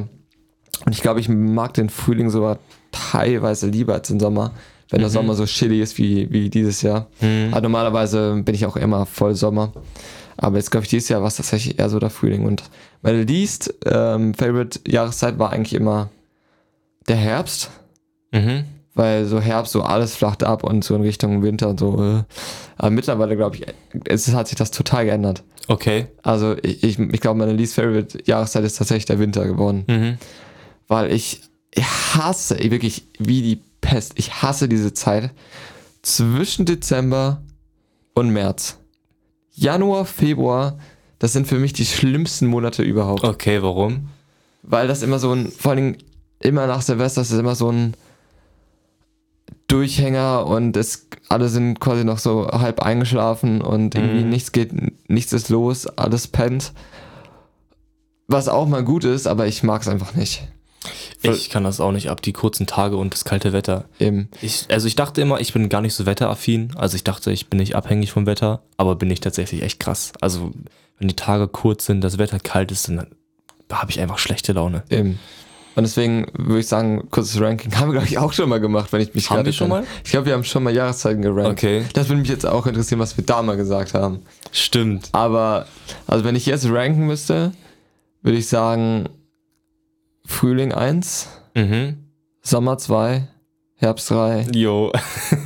Und 0.86 0.94
ich 0.94 1.02
glaube, 1.02 1.20
ich 1.20 1.30
mag 1.30 1.76
den 1.76 1.90
Frühling 1.90 2.32
sogar 2.32 2.58
teilweise 2.92 3.68
lieber 3.68 3.94
als 3.94 4.08
den 4.08 4.20
Sommer, 4.20 4.52
wenn 4.92 5.00
der 5.00 5.10
Mhm. 5.10 5.14
Sommer 5.14 5.34
so 5.36 5.46
chilly 5.46 5.82
ist 5.82 5.98
wie, 5.98 6.32
wie 6.32 6.50
dieses 6.50 6.82
Jahr. 6.82 7.08
Mhm. 7.22 7.50
Aber 7.52 7.62
normalerweise 7.62 8.42
bin 8.44 8.54
ich 8.54 8.66
auch 8.66 8.76
immer 8.76 9.06
voll 9.06 9.36
Sommer. 9.36 9.72
Aber 10.38 10.58
jetzt 10.58 10.70
glaube 10.70 10.84
ich, 10.84 10.90
dieses 10.90 11.10
Jahr 11.10 11.22
war 11.22 11.28
es 11.28 11.38
tatsächlich 11.38 11.80
eher 11.80 11.90
so 11.90 12.00
der 12.00 12.10
Frühling. 12.10 12.46
Und 12.46 12.64
meine 13.02 13.24
least 13.24 13.74
ähm, 13.86 14.34
favorite 14.34 14.80
Jahreszeit 14.88 15.40
war 15.40 15.52
eigentlich 15.52 15.74
immer 15.74 16.10
der 17.08 17.16
Herbst. 17.16 17.72
Mhm. 18.32 18.66
Weil 18.94 19.26
so 19.26 19.40
Herbst, 19.40 19.72
so 19.72 19.84
alles 19.84 20.16
flacht 20.16 20.44
ab 20.44 20.64
und 20.66 20.84
so 20.84 20.96
in 20.96 21.02
Richtung 21.02 21.42
Winter 21.42 21.70
und 21.70 21.80
so. 21.80 22.04
Äh. 22.04 22.24
Aber 22.76 22.90
mittlerweile 22.90 23.38
glaube 23.38 23.56
ich, 23.56 23.66
es 24.06 24.34
hat 24.34 24.50
sich 24.50 24.58
das 24.58 24.72
total 24.72 25.06
geändert. 25.06 25.44
Okay. 25.70 26.08
Also 26.24 26.58
ich, 26.62 26.84
ich, 26.84 27.00
ich 27.00 27.22
glaube, 27.22 27.40
meine 27.40 27.54
least 27.54 27.76
favorite 27.76 28.20
Jahreszeit 28.26 28.66
ist 28.66 28.78
tatsächlich 28.78 29.06
der 29.06 29.20
Winter 29.20 29.46
geworden. 29.46 29.86
Mhm. 29.88 30.18
Weil 30.88 31.14
ich, 31.14 31.42
hasse, 31.80 32.58
ich 32.58 32.72
wirklich 32.72 33.04
wie 33.18 33.42
die 33.42 33.62
Pest, 33.92 34.14
ich 34.16 34.42
hasse 34.42 34.70
diese 34.70 34.94
Zeit 34.94 35.32
zwischen 36.02 36.66
Dezember 36.66 37.42
und 38.14 38.30
März. 38.30 38.78
Januar, 39.52 40.06
Februar, 40.06 40.80
das 41.20 41.34
sind 41.34 41.46
für 41.46 41.60
mich 41.60 41.74
die 41.74 41.86
schlimmsten 41.86 42.48
Monate 42.48 42.84
überhaupt. 42.84 43.26
Okay, 43.26 43.62
warum? 43.62 44.08
Weil 44.64 44.88
das 44.88 45.04
immer 45.04 45.20
so 45.20 45.34
ein, 45.34 45.52
vor 45.52 45.72
allem 45.74 45.98
immer 46.40 46.68
nach 46.68 46.82
Silvester, 46.82 47.20
das 47.20 47.32
ist 47.32 47.38
immer 47.40 47.56
so 47.56 47.70
ein 47.70 47.96
Durchhänger 49.68 50.46
und 50.48 50.78
es, 50.78 51.08
alle 51.28 51.50
sind 51.50 51.82
quasi 51.82 52.06
noch 52.06 52.18
so 52.20 52.48
halb 52.48 52.82
eingeschlafen 52.82 53.62
und 53.62 53.96
irgendwie 53.96 54.24
Mhm. 54.24 54.30
nichts 54.30 54.54
geht, 54.54 54.72
nichts 55.10 55.34
ist 55.34 55.50
los, 55.50 55.86
alles 55.86 56.30
pennt. 56.30 56.72
Was 58.30 58.48
auch 58.48 58.70
mal 58.70 58.86
gut 58.86 59.04
ist, 59.04 59.28
aber 59.28 59.48
ich 59.48 59.64
mag 59.64 59.82
es 59.82 59.90
einfach 59.90 60.14
nicht. 60.16 60.48
Ich 61.22 61.50
kann 61.50 61.64
das 61.64 61.80
auch 61.80 61.92
nicht 61.92 62.10
ab, 62.10 62.22
die 62.22 62.34
kurzen 62.34 62.66
Tage 62.66 62.98
und 62.98 63.14
das 63.14 63.26
kalte 63.26 63.54
Wetter. 63.54 63.86
Eben. 64.00 64.30
Ich, 64.42 64.66
also 64.70 64.88
ich 64.88 64.96
dachte 64.96 65.22
immer, 65.22 65.40
ich 65.40 65.54
bin 65.54 65.70
gar 65.70 65.82
nicht 65.82 65.94
so 65.94 66.06
wetteraffin. 66.06 66.74
Also 66.76 66.96
ich 66.96 67.04
dachte, 67.04 67.32
ich 67.32 67.48
bin 67.48 67.60
nicht 67.60 67.76
abhängig 67.76 68.12
vom 68.12 68.26
Wetter, 68.26 68.64
aber 68.78 68.96
bin 68.96 69.12
ich 69.12 69.20
tatsächlich 69.20 69.62
echt 69.62 69.80
krass. 69.80 70.14
Also 70.22 70.52
wenn 70.98 71.08
die 71.08 71.16
Tage 71.16 71.48
kurz 71.48 71.86
sind, 71.86 72.02
das 72.02 72.18
Wetter 72.18 72.40
kalt 72.40 72.72
ist, 72.72 72.88
dann 72.88 73.08
habe 73.72 73.92
ich 73.92 74.00
einfach 74.00 74.18
schlechte 74.18 74.54
Laune. 74.54 74.84
Eben. 74.90 75.20
Und 75.76 75.84
deswegen 75.84 76.28
würde 76.34 76.60
ich 76.60 76.68
sagen, 76.68 77.08
kurzes 77.12 77.40
Ranking 77.40 77.76
haben 77.78 77.90
wir, 77.90 77.94
glaube 77.94 78.08
ich, 78.08 78.18
auch 78.18 78.34
schon 78.34 78.50
mal 78.50 78.60
gemacht, 78.60 78.92
wenn 78.92 79.02
ich 79.02 79.14
mich 79.14 79.30
Haben 79.30 79.46
wir 79.46 79.54
schon 79.54 79.72
erinnere. 79.72 79.88
Ich 80.04 80.12
glaube, 80.12 80.26
wir 80.26 80.34
haben 80.34 80.44
schon 80.44 80.64
mal 80.64 80.74
Jahreszeiten 80.74 81.22
gerankt. 81.22 81.52
Okay. 81.52 81.86
Das 81.94 82.10
würde 82.10 82.22
mich 82.22 82.30
jetzt 82.30 82.46
auch 82.46 82.66
interessieren, 82.66 83.00
was 83.00 83.16
wir 83.18 83.24
da 83.24 83.42
mal 83.42 83.56
gesagt 83.56 83.94
haben. 83.94 84.20
Stimmt. 84.52 85.10
Aber, 85.12 85.68
also 86.08 86.26
wenn 86.26 86.36
ich 86.36 86.46
jetzt 86.46 86.68
ranken 86.70 87.08
müsste, 87.08 87.54
würde 88.22 88.38
ich 88.38 88.48
sagen, 88.48 89.08
Frühling 90.32 90.72
1, 90.74 91.28
Mhm. 91.56 91.98
Sommer 92.42 92.78
2, 92.78 93.28
Herbst 93.76 94.10
3, 94.10 94.48
Jo, 94.56 94.92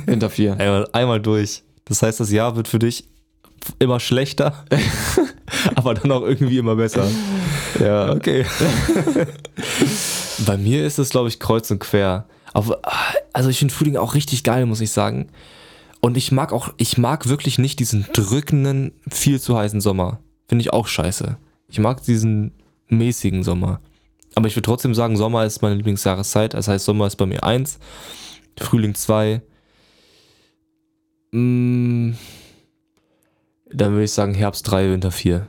Winter 0.06 0.30
4. 0.30 0.52
einmal, 0.58 0.88
einmal 0.92 1.20
durch. 1.20 1.64
Das 1.84 2.02
heißt, 2.02 2.20
das 2.20 2.30
Jahr 2.30 2.54
wird 2.56 2.68
für 2.68 2.78
dich 2.78 3.08
immer 3.80 3.98
schlechter, 4.00 4.64
aber 5.74 5.94
dann 5.94 6.12
auch 6.12 6.22
irgendwie 6.22 6.58
immer 6.58 6.76
besser. 6.76 7.06
Ja, 7.80 8.10
Okay. 8.12 8.46
Bei 10.46 10.56
mir 10.56 10.86
ist 10.86 10.98
es, 10.98 11.10
glaube 11.10 11.28
ich, 11.28 11.40
kreuz 11.40 11.70
und 11.70 11.80
quer. 11.80 12.26
Aber, 12.52 12.80
also 13.32 13.48
ich 13.50 13.58
finde 13.58 13.74
Frühling 13.74 13.96
auch 13.96 14.14
richtig 14.14 14.44
geil, 14.44 14.66
muss 14.66 14.80
ich 14.80 14.90
sagen. 14.92 15.28
Und 16.00 16.16
ich 16.16 16.30
mag 16.30 16.52
auch, 16.52 16.72
ich 16.76 16.96
mag 16.98 17.26
wirklich 17.28 17.58
nicht 17.58 17.80
diesen 17.80 18.06
drückenden, 18.12 18.92
viel 19.10 19.40
zu 19.40 19.56
heißen 19.58 19.80
Sommer. 19.80 20.20
Finde 20.48 20.62
ich 20.62 20.72
auch 20.72 20.86
scheiße. 20.86 21.36
Ich 21.68 21.78
mag 21.80 22.02
diesen 22.04 22.52
mäßigen 22.88 23.42
Sommer. 23.42 23.80
Aber 24.36 24.48
ich 24.48 24.54
würde 24.54 24.66
trotzdem 24.66 24.94
sagen, 24.94 25.16
Sommer 25.16 25.46
ist 25.46 25.62
meine 25.62 25.76
Lieblingsjahreszeit. 25.76 26.52
Das 26.52 26.68
heißt, 26.68 26.84
Sommer 26.84 27.06
ist 27.06 27.16
bei 27.16 27.24
mir 27.24 27.42
eins, 27.42 27.78
Frühling 28.60 28.94
zwei. 28.94 29.40
Mm, 31.32 32.12
dann 33.72 33.92
würde 33.92 34.04
ich 34.04 34.12
sagen 34.12 34.34
Herbst 34.34 34.70
drei, 34.70 34.90
Winter 34.90 35.10
vier. 35.10 35.48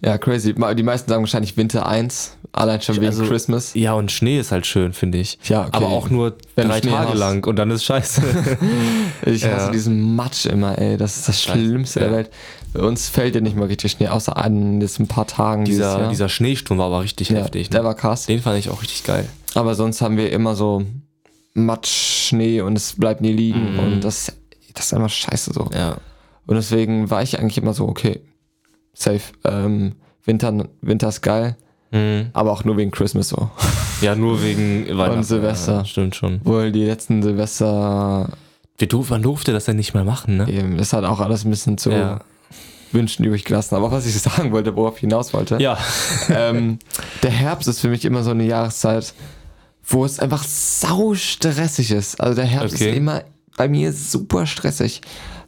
Ja, 0.00 0.16
crazy. 0.16 0.54
Die 0.54 0.82
meisten 0.84 1.08
sagen 1.10 1.22
wahrscheinlich 1.24 1.56
Winter 1.56 1.86
1, 1.86 2.36
allein 2.52 2.80
schon 2.80 2.96
wegen 2.96 3.06
Also, 3.06 3.24
Christmas. 3.26 3.74
Ja, 3.74 3.94
und 3.94 4.12
Schnee 4.12 4.38
ist 4.38 4.52
halt 4.52 4.64
schön, 4.64 4.92
finde 4.92 5.18
ich. 5.18 5.38
Ja, 5.44 5.62
okay. 5.62 5.70
Aber 5.72 5.88
auch 5.88 6.08
nur 6.08 6.36
Wenn 6.54 6.68
drei 6.68 6.78
Schnee 6.80 6.90
Tage 6.90 7.10
hast. 7.10 7.18
lang 7.18 7.44
und 7.46 7.56
dann 7.56 7.70
ist 7.72 7.84
scheiße. 7.84 8.22
Ich 9.26 9.44
hasse 9.44 9.66
Ja. 9.66 9.70
diesen 9.70 10.14
Matsch 10.14 10.46
immer, 10.46 10.78
ey. 10.78 10.96
Das 10.96 11.16
ist 11.16 11.28
das 11.28 11.42
Schlimmste 11.42 11.98
der 12.00 12.08
Ja. 12.10 12.14
Welt. 12.14 12.30
Bei 12.74 12.80
uns 12.82 13.08
fällt 13.08 13.34
ja 13.34 13.40
nicht 13.40 13.56
mal 13.56 13.66
richtig 13.66 13.92
Schnee, 13.92 14.06
außer 14.08 14.36
an 14.36 14.78
diesen 14.78 15.08
paar 15.08 15.26
Tagen 15.26 15.64
dieser, 15.64 16.08
dieser 16.08 16.28
Schneesturm 16.28 16.78
war 16.78 16.86
aber 16.86 17.02
richtig 17.02 17.30
ja, 17.30 17.38
heftig. 17.38 17.70
der 17.70 17.80
Ne? 17.80 17.86
war 17.86 17.94
krass. 17.94 18.26
Den 18.26 18.40
fand 18.40 18.58
ich 18.58 18.70
auch 18.70 18.82
richtig 18.82 19.02
geil. 19.04 19.26
Aber 19.54 19.74
sonst 19.74 20.00
haben 20.00 20.16
wir 20.16 20.30
immer 20.30 20.54
so 20.54 20.84
Matsch, 21.54 21.88
Schnee 22.28 22.60
und 22.60 22.76
es 22.76 22.94
bleibt 22.96 23.20
nie 23.20 23.32
liegen. 23.32 23.72
Mhm. 23.72 23.78
Und 23.80 24.00
das, 24.04 24.32
das 24.74 24.86
ist 24.86 24.94
einfach 24.94 25.10
scheiße 25.10 25.52
so. 25.52 25.68
Ja. 25.74 25.96
Und 26.46 26.54
deswegen 26.56 27.10
war 27.10 27.22
ich 27.22 27.38
eigentlich 27.38 27.58
immer 27.58 27.74
so, 27.74 27.88
okay, 27.88 28.20
safe. 28.98 29.20
Ähm, 29.44 29.92
Winter, 30.24 30.68
Winter 30.82 31.08
ist 31.08 31.22
geil, 31.22 31.56
Mhm. 31.90 32.30
aber 32.34 32.52
auch 32.52 32.64
nur 32.64 32.76
wegen 32.76 32.90
Christmas 32.90 33.28
so. 33.28 33.50
Ja, 34.00 34.14
nur 34.14 34.40
wegen 34.44 34.86
Weihnachten. 34.96 35.24
Silvester. 35.24 35.78
Ja, 35.78 35.84
stimmt 35.84 36.14
schon. 36.14 36.40
Wohl 36.44 36.70
die 36.70 36.84
letzten 36.84 37.20
Silvester, 37.22 38.28
Wir 38.76 38.86
durf, 38.86 39.10
man 39.10 39.22
durfte 39.22 39.52
das 39.52 39.66
ja 39.66 39.72
nicht 39.74 39.92
mal 39.92 40.04
machen, 40.04 40.36
ne? 40.36 40.48
eben, 40.48 40.76
das 40.78 40.92
hat 40.92 41.02
auch 41.04 41.18
alles 41.18 41.44
ein 41.44 41.50
bisschen 41.50 41.78
zu 41.78 41.90
Ja. 41.90 42.20
wünschen 42.92 43.24
übrig 43.24 43.44
gelassen. 43.44 43.74
Aber 43.74 43.90
was 43.90 44.06
ich 44.06 44.16
sagen 44.20 44.52
wollte, 44.52 44.76
worauf 44.76 44.94
ich 44.94 45.00
hinaus 45.00 45.34
wollte, 45.34 45.56
Ja. 45.60 45.76
ähm, 46.28 46.78
der 47.24 47.30
Herbst 47.32 47.66
ist 47.66 47.80
für 47.80 47.88
mich 47.88 48.04
immer 48.04 48.22
so 48.22 48.30
eine 48.30 48.44
Jahreszeit, 48.44 49.14
wo 49.84 50.04
es 50.04 50.20
einfach 50.20 50.44
sau 50.44 51.14
stressig 51.14 51.90
ist. 51.90 52.20
Also 52.20 52.36
der 52.36 52.44
Herbst 52.44 52.76
Okay. 52.76 52.90
ist 52.90 52.96
immer 52.96 53.22
bei 53.56 53.68
mir 53.68 53.92
super 53.92 54.46
stressig, 54.46 55.00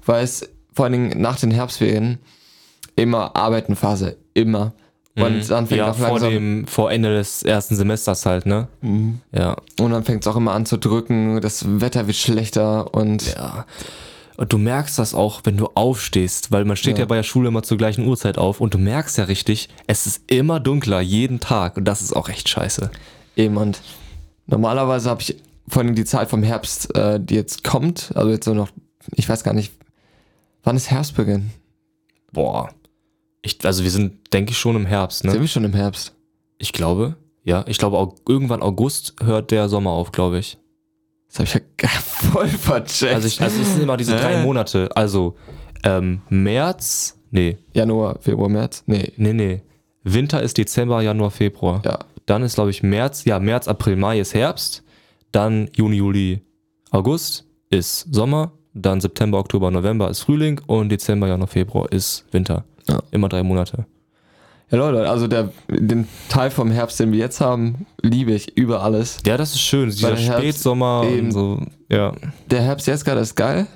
weil 0.05 0.25
es 0.25 0.49
vor 0.75 0.87
allen 0.87 0.93
Dingen 0.95 1.21
nach 1.23 1.39
den 1.39 1.53
Herbstferien 1.53 2.19
immer 3.01 3.35
Arbeitenphase, 3.37 4.17
immer. 4.35 4.73
Und 5.17 5.51
dann 5.51 5.67
fängt 5.67 5.71
Mhm. 5.73 5.77
ja, 5.77 5.91
auch 5.91 5.97
vor, 5.97 6.09
langsam 6.09 6.31
dem, 6.31 6.67
vor 6.67 6.91
Ende 6.93 7.15
des 7.15 7.43
ersten 7.43 7.75
Semesters 7.77 8.25
halt, 8.27 8.47
ne? 8.47 8.69
Mhm. 8.81 9.21
Ja. 9.33 9.57
und 9.81 9.91
dann 9.91 10.05
fängt 10.05 10.23
es 10.25 10.29
auch 10.29 10.37
immer 10.37 10.53
an 10.53 10.65
zu 10.67 10.79
drücken, 10.79 11.41
das 11.41 11.65
Wetter 11.81 12.07
wird 12.07 12.17
schlechter 12.17 12.95
und 12.95 13.35
Ja. 13.35 13.67
Und 14.37 14.55
du 14.55 14.57
merkst 14.59 14.99
das 14.99 15.13
auch, 15.13 15.43
wenn 15.45 15.59
du 15.59 15.69
aufstehst, 15.75 16.51
weil 16.51 16.65
man 16.65 16.75
steht 16.77 16.97
ja, 16.97 17.01
Ja. 17.03 17.07
bei 17.07 17.17
der 17.17 17.25
Schule 17.25 17.49
immer 17.49 17.63
zur 17.63 17.77
gleichen 17.77 18.07
Uhrzeit 18.07 18.39
auf 18.39 18.63
und 18.63 18.73
du 18.73 18.79
merkst 18.79 19.19
ja 19.19 19.25
richtig, 19.25 19.69
es 19.87 20.07
ist 20.07 20.23
immer 20.31 20.61
dunkler, 20.61 21.01
jeden 21.03 21.41
Tag 21.41 21.77
und 21.77 21.85
das 21.85 22.01
ist 22.01 22.15
auch 22.17 22.29
echt 22.31 22.49
scheiße. 22.49 22.91
eben 23.37 23.57
und 23.59 23.83
normalerweise 24.47 25.11
habe 25.11 25.21
ich 25.21 25.37
vor 25.69 25.83
allem 25.83 25.95
die 25.95 26.05
Zeit 26.07 26.31
vom 26.31 26.43
Herbst, 26.43 26.95
äh, 26.97 27.21
die 27.21 27.35
jetzt 27.35 27.65
kommt, 27.65 28.13
also 28.15 28.31
jetzt 28.31 28.47
so 28.47 28.55
noch, 28.55 28.71
ich 29.15 29.29
weiß 29.29 29.45
gar 29.45 29.53
nicht, 29.55 29.73
wann 30.63 30.77
ist 30.77 30.91
Herbstbeginn? 30.91 31.51
Boah. 32.33 32.71
Ich, 33.43 33.65
also 33.65 33.85
wir 33.85 33.91
sind, 33.91 34.33
denke 34.33 34.53
ich, 34.53 34.59
schon 34.59 34.77
im 34.77 34.87
Herbst, 34.87 35.21
Sind 35.23 35.33
ne? 35.33 35.41
wir 35.41 35.49
schon 35.49 35.65
im 35.65 35.73
Herbst? 35.75 36.15
Ich 36.59 36.73
glaube. 36.73 37.17
Ja, 37.43 37.65
ich 37.67 37.79
glaube, 37.79 37.97
au- 37.99 38.15
irgendwann 38.29 38.61
August 38.63 39.15
hört 39.23 39.51
der 39.51 39.69
Sommer 39.71 39.91
auf, 39.91 40.13
glaube 40.13 40.39
ich. 40.39 40.59
Das 41.29 41.39
habe 41.39 41.45
ich 41.49 41.55
ja 41.55 41.61
gar 41.79 41.91
voll 41.91 42.49
vercheckt. 42.49 43.15
Also, 43.15 43.29
ich, 43.29 43.41
also 43.41 43.63
es 43.63 43.73
sind 43.73 43.83
immer 43.83 43.97
diese 43.97 44.17
drei. 44.17 44.43
Monate. 44.43 44.95
Also 44.95 45.37
ähm, 45.85 46.21
März, 46.29 47.19
nee, 47.31 47.57
Januar, 47.73 48.19
Februar, 48.21 48.49
März? 48.51 48.83
Nee. 48.87 49.13
nee, 49.17 49.33
nee. 49.33 49.63
Winter 50.03 50.43
ist 50.43 50.59
Dezember, 50.59 51.01
Januar, 51.01 51.31
Februar. 51.31 51.81
Ja. 51.85 51.99
Dann 52.27 52.43
ist, 52.43 52.57
glaube 52.57 52.71
ich, 52.71 52.83
März, 52.83 53.25
ja, 53.25 53.39
März, 53.39 53.69
April, 53.69 53.97
Mai 53.97 54.21
ist 54.21 54.35
Herbst. 54.35 54.83
Dann 55.33 55.71
Juni, 55.75 55.97
Juli, 55.97 56.43
August 56.91 57.47
ist 57.71 58.07
Sommer. 58.13 58.53
Dann 58.75 59.01
September, 59.01 59.39
Oktober, 59.39 59.71
November 59.71 60.11
ist 60.11 60.21
Frühling. 60.21 60.61
Und 60.67 60.91
Dezember, 60.91 61.27
Januar, 61.29 61.49
Februar 61.49 61.91
ist 61.91 62.25
Winter. 62.33 62.65
Ja. 62.91 63.03
Immer 63.11 63.29
drei 63.29 63.43
Monate. 63.43 63.87
Ja, 64.71 64.79
Leute, 64.79 65.09
also 65.11 65.27
der, 65.27 65.51
den 65.69 66.07
Teil 66.29 66.51
vom 66.51 66.71
Herbst, 66.71 67.01
den 67.01 67.11
wir 67.11 67.19
jetzt 67.19 67.41
haben, 67.41 67.87
liebe 68.03 68.33
ich 68.33 68.57
über 68.57 68.83
alles. 68.83 69.19
Ja, 69.27 69.37
das 69.37 69.51
ist 69.55 69.63
schön. 69.63 69.91
Dieser 69.91 70.17
Spätsommer 70.17 71.05
eben- 71.11 71.27
und 71.27 71.33
so. 71.33 71.63
Ja. 71.89 72.13
Der 72.51 72.63
Herbst 72.63 72.87
jetzt 72.87 73.05
gerade 73.05 73.21
ist 73.21 73.35
geil, 73.35 73.67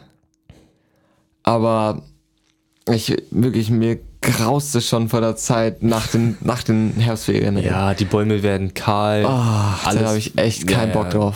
aber 1.42 2.02
ich 2.88 3.16
wirklich, 3.30 3.70
mir 3.70 3.98
graust 4.20 4.74
es 4.74 4.88
schon 4.88 5.08
vor 5.08 5.20
der 5.20 5.36
Zeit 5.36 5.82
nach 5.82 6.06
den, 6.08 6.36
nach 6.42 6.62
den 6.62 6.92
Herbstferien. 6.92 7.58
Ja, 7.58 7.94
die 7.94 8.04
Bäume 8.04 8.42
werden 8.42 8.72
kahl. 8.74 9.24
Ah, 9.26 9.78
da 9.84 10.06
habe 10.08 10.18
ich 10.18 10.38
echt 10.38 10.70
Ja, 10.70 10.76
keinen 10.78 10.92
Bock 10.92 11.12
ja. 11.12 11.32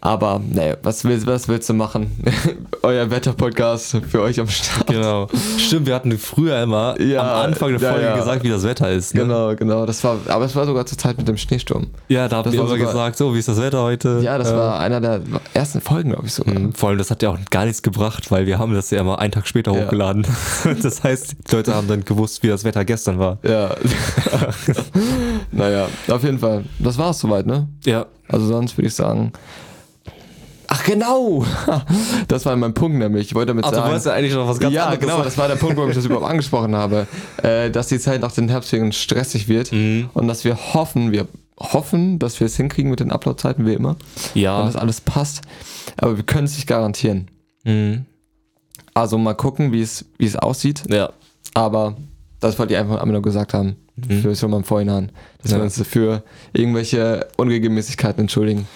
Aber, 0.00 0.40
naja, 0.52 0.76
was 0.84 1.04
willst, 1.04 1.26
was 1.26 1.48
willst 1.48 1.68
du 1.68 1.74
machen? 1.74 2.22
Euer 2.82 3.10
Wetterpodcast 3.10 3.96
für 4.08 4.22
euch 4.22 4.38
am 4.38 4.46
Start. 4.46 4.86
Genau. 4.86 5.26
Stimmt, 5.58 5.86
wir 5.88 5.94
hatten 5.96 6.16
früher 6.18 6.62
immer 6.62 7.00
Ja, 7.00 7.20
am 7.22 7.46
Anfang 7.50 7.70
der 7.76 7.80
Folge 7.80 8.04
ja. 8.04 8.16
gesagt, 8.16 8.44
wie 8.44 8.48
das 8.48 8.62
Wetter 8.62 8.92
ist. 8.92 9.12
Ne? 9.16 9.22
Genau, 9.22 9.56
genau. 9.56 9.86
Das 9.86 10.04
war, 10.04 10.18
aber 10.28 10.44
es 10.44 10.54
war 10.54 10.66
sogar 10.66 10.86
zur 10.86 10.98
Zeit 10.98 11.18
mit 11.18 11.26
dem 11.26 11.36
Schneesturm. 11.36 11.88
Ja, 12.06 12.28
da 12.28 12.36
haben 12.36 12.52
wir 12.52 12.60
immer 12.60 12.68
sogar- 12.68 12.86
gesagt, 12.86 13.16
so, 13.18 13.34
wie 13.34 13.40
ist 13.40 13.48
das 13.48 13.60
Wetter 13.60 13.82
heute? 13.82 14.20
Ja, 14.22 14.38
das 14.38 14.52
Äh, 14.52 14.56
war 14.56 14.78
einer 14.78 15.00
der 15.00 15.20
ersten 15.52 15.80
Folgen, 15.80 16.10
glaube 16.10 16.26
ich 16.26 16.32
sogar. 16.32 16.56
Mhm. 16.56 16.74
Vor 16.74 16.90
allem, 16.90 16.98
das 16.98 17.10
hat 17.10 17.20
ja 17.24 17.30
auch 17.30 17.38
gar 17.50 17.64
nichts 17.64 17.82
gebracht, 17.82 18.30
weil 18.30 18.46
wir 18.46 18.60
haben 18.60 18.74
das 18.74 18.90
ja 18.90 19.00
immer 19.00 19.18
einen 19.18 19.32
Tag 19.32 19.48
später 19.48 19.72
hochgeladen. 19.72 20.24
Das 20.80 21.02
heißt, 21.02 21.34
die 21.50 21.56
Leute 21.56 21.74
haben 21.74 21.88
dann 21.88 22.04
gewusst, 22.04 22.44
wie 22.44 22.48
das 22.48 22.62
Wetter 22.62 22.84
gestern 22.84 23.18
war. 23.18 23.38
Ja. 23.42 23.70
naja, 25.50 25.88
auf 26.08 26.22
jeden 26.22 26.38
Fall. 26.38 26.64
Das 26.78 26.96
war 26.98 27.10
es 27.10 27.18
soweit, 27.18 27.46
ne? 27.46 27.68
Ja. 27.84 28.06
Also 28.28 28.46
sonst 28.46 28.76
würde 28.78 28.88
ich 28.88 28.94
sagen. 28.94 29.32
Ach 30.68 30.84
genau! 30.84 31.44
Das 32.28 32.44
war 32.44 32.54
mein 32.56 32.74
Punkt 32.74 32.98
nämlich. 32.98 33.28
Ich 33.28 33.34
wollte 33.34 33.48
damit 33.48 33.64
Ach, 33.64 33.70
du 33.70 33.76
sagen. 33.76 33.88
wolltest 33.88 34.06
ja 34.06 34.12
eigentlich 34.12 34.34
noch 34.34 34.46
was 34.46 34.58
ganz 34.60 34.74
ja, 34.74 34.84
anderes 34.84 35.00
genau, 35.00 35.12
sagen. 35.14 35.24
das 35.24 35.38
war 35.38 35.48
der 35.48 35.56
Punkt, 35.56 35.76
warum 35.76 35.88
ich 35.90 35.96
das 35.96 36.04
überhaupt 36.06 36.26
angesprochen 36.30 36.76
habe. 36.76 37.06
Äh, 37.42 37.70
dass 37.70 37.88
die 37.88 37.98
Zeit 37.98 38.20
nach 38.20 38.32
den 38.32 38.48
Herbstferien 38.48 38.92
stressig 38.92 39.48
wird 39.48 39.72
Mhm. 39.72 40.10
und 40.14 40.28
dass 40.28 40.44
wir 40.44 40.56
hoffen, 40.74 41.10
wir 41.12 41.26
hoffen, 41.58 42.18
dass 42.18 42.38
wir 42.38 42.46
es 42.46 42.56
hinkriegen 42.56 42.90
mit 42.90 43.00
den 43.00 43.10
Upload-Zeiten 43.10 43.66
wie 43.66 43.72
immer 43.72 43.90
und 43.90 43.98
Ja. 44.34 44.62
dass 44.64 44.76
alles 44.76 45.00
passt. 45.00 45.40
Aber 45.96 46.16
wir 46.16 46.24
können 46.24 46.44
es 46.44 46.54
nicht 46.56 46.66
garantieren. 46.66 47.28
Mhm. 47.64 48.04
Also 48.94 49.16
mal 49.18 49.34
gucken, 49.34 49.72
wie 49.72 49.80
es, 49.80 50.04
wie 50.18 50.26
es 50.26 50.36
aussieht. 50.36 50.82
Ja. 50.88 51.10
Aber 51.54 51.96
das 52.40 52.58
wollte 52.58 52.74
ich 52.74 52.78
einfach 52.78 52.96
einmal 53.00 53.14
nur 53.14 53.22
gesagt 53.22 53.54
haben. 53.54 53.76
Für 54.22 54.36
schon 54.36 54.50
mal 54.52 54.58
im 54.58 54.64
Vorhinein. 54.64 55.10
Dass 55.42 55.50
Mhm. 55.50 55.56
Ja. 55.56 55.56
wir 55.58 55.64
uns 55.64 55.82
für 55.88 56.22
irgendwelche 56.52 57.26
Unregelmäßigkeiten 57.36 58.20
entschuldigen. 58.20 58.68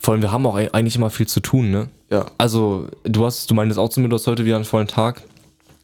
Vor 0.00 0.12
allem, 0.14 0.22
wir 0.22 0.32
haben 0.32 0.44
auch 0.46 0.58
e- 0.58 0.70
eigentlich 0.72 0.96
immer 0.96 1.10
viel 1.10 1.28
zu 1.28 1.40
tun, 1.40 1.70
ne? 1.70 1.88
Ja. 2.10 2.26
Also, 2.38 2.88
du 3.04 3.24
hast, 3.24 3.50
du 3.50 3.54
meintest 3.54 3.78
auch 3.78 3.88
zu 3.90 4.00
mir, 4.00 4.08
du 4.08 4.16
hast 4.16 4.26
heute 4.26 4.44
wieder 4.44 4.56
einen 4.56 4.64
vollen 4.64 4.88
Tag. 4.88 5.22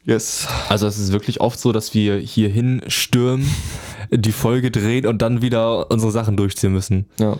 Yes. 0.05 0.47
Also 0.69 0.87
es 0.87 0.97
ist 0.97 1.11
wirklich 1.11 1.41
oft 1.41 1.59
so, 1.59 1.71
dass 1.73 1.93
wir 1.93 2.17
hier 2.17 2.47
hinstürmen, 2.49 3.49
die 4.11 4.31
Folge 4.31 4.71
drehen 4.71 5.05
und 5.05 5.21
dann 5.21 5.41
wieder 5.41 5.91
unsere 5.91 6.11
Sachen 6.11 6.35
durchziehen 6.37 6.71
müssen. 6.73 7.05
Ja. 7.19 7.37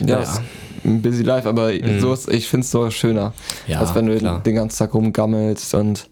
Ja, 0.00 0.18
ist 0.20 0.40
ein 0.84 1.02
busy 1.02 1.22
life, 1.24 1.48
aber 1.48 1.72
Mhm. 1.72 1.98
so 2.00 2.12
ist, 2.12 2.28
ich 2.28 2.48
finde 2.48 2.64
es 2.64 2.70
so 2.70 2.90
schöner, 2.90 3.32
Ja, 3.66 3.80
als 3.80 3.94
wenn 3.94 4.06
du 4.06 4.16
klar. 4.18 4.40
den 4.42 4.54
ganzen 4.54 4.78
Tag 4.78 4.94
rumgammelst 4.94 5.74
und 5.74 6.08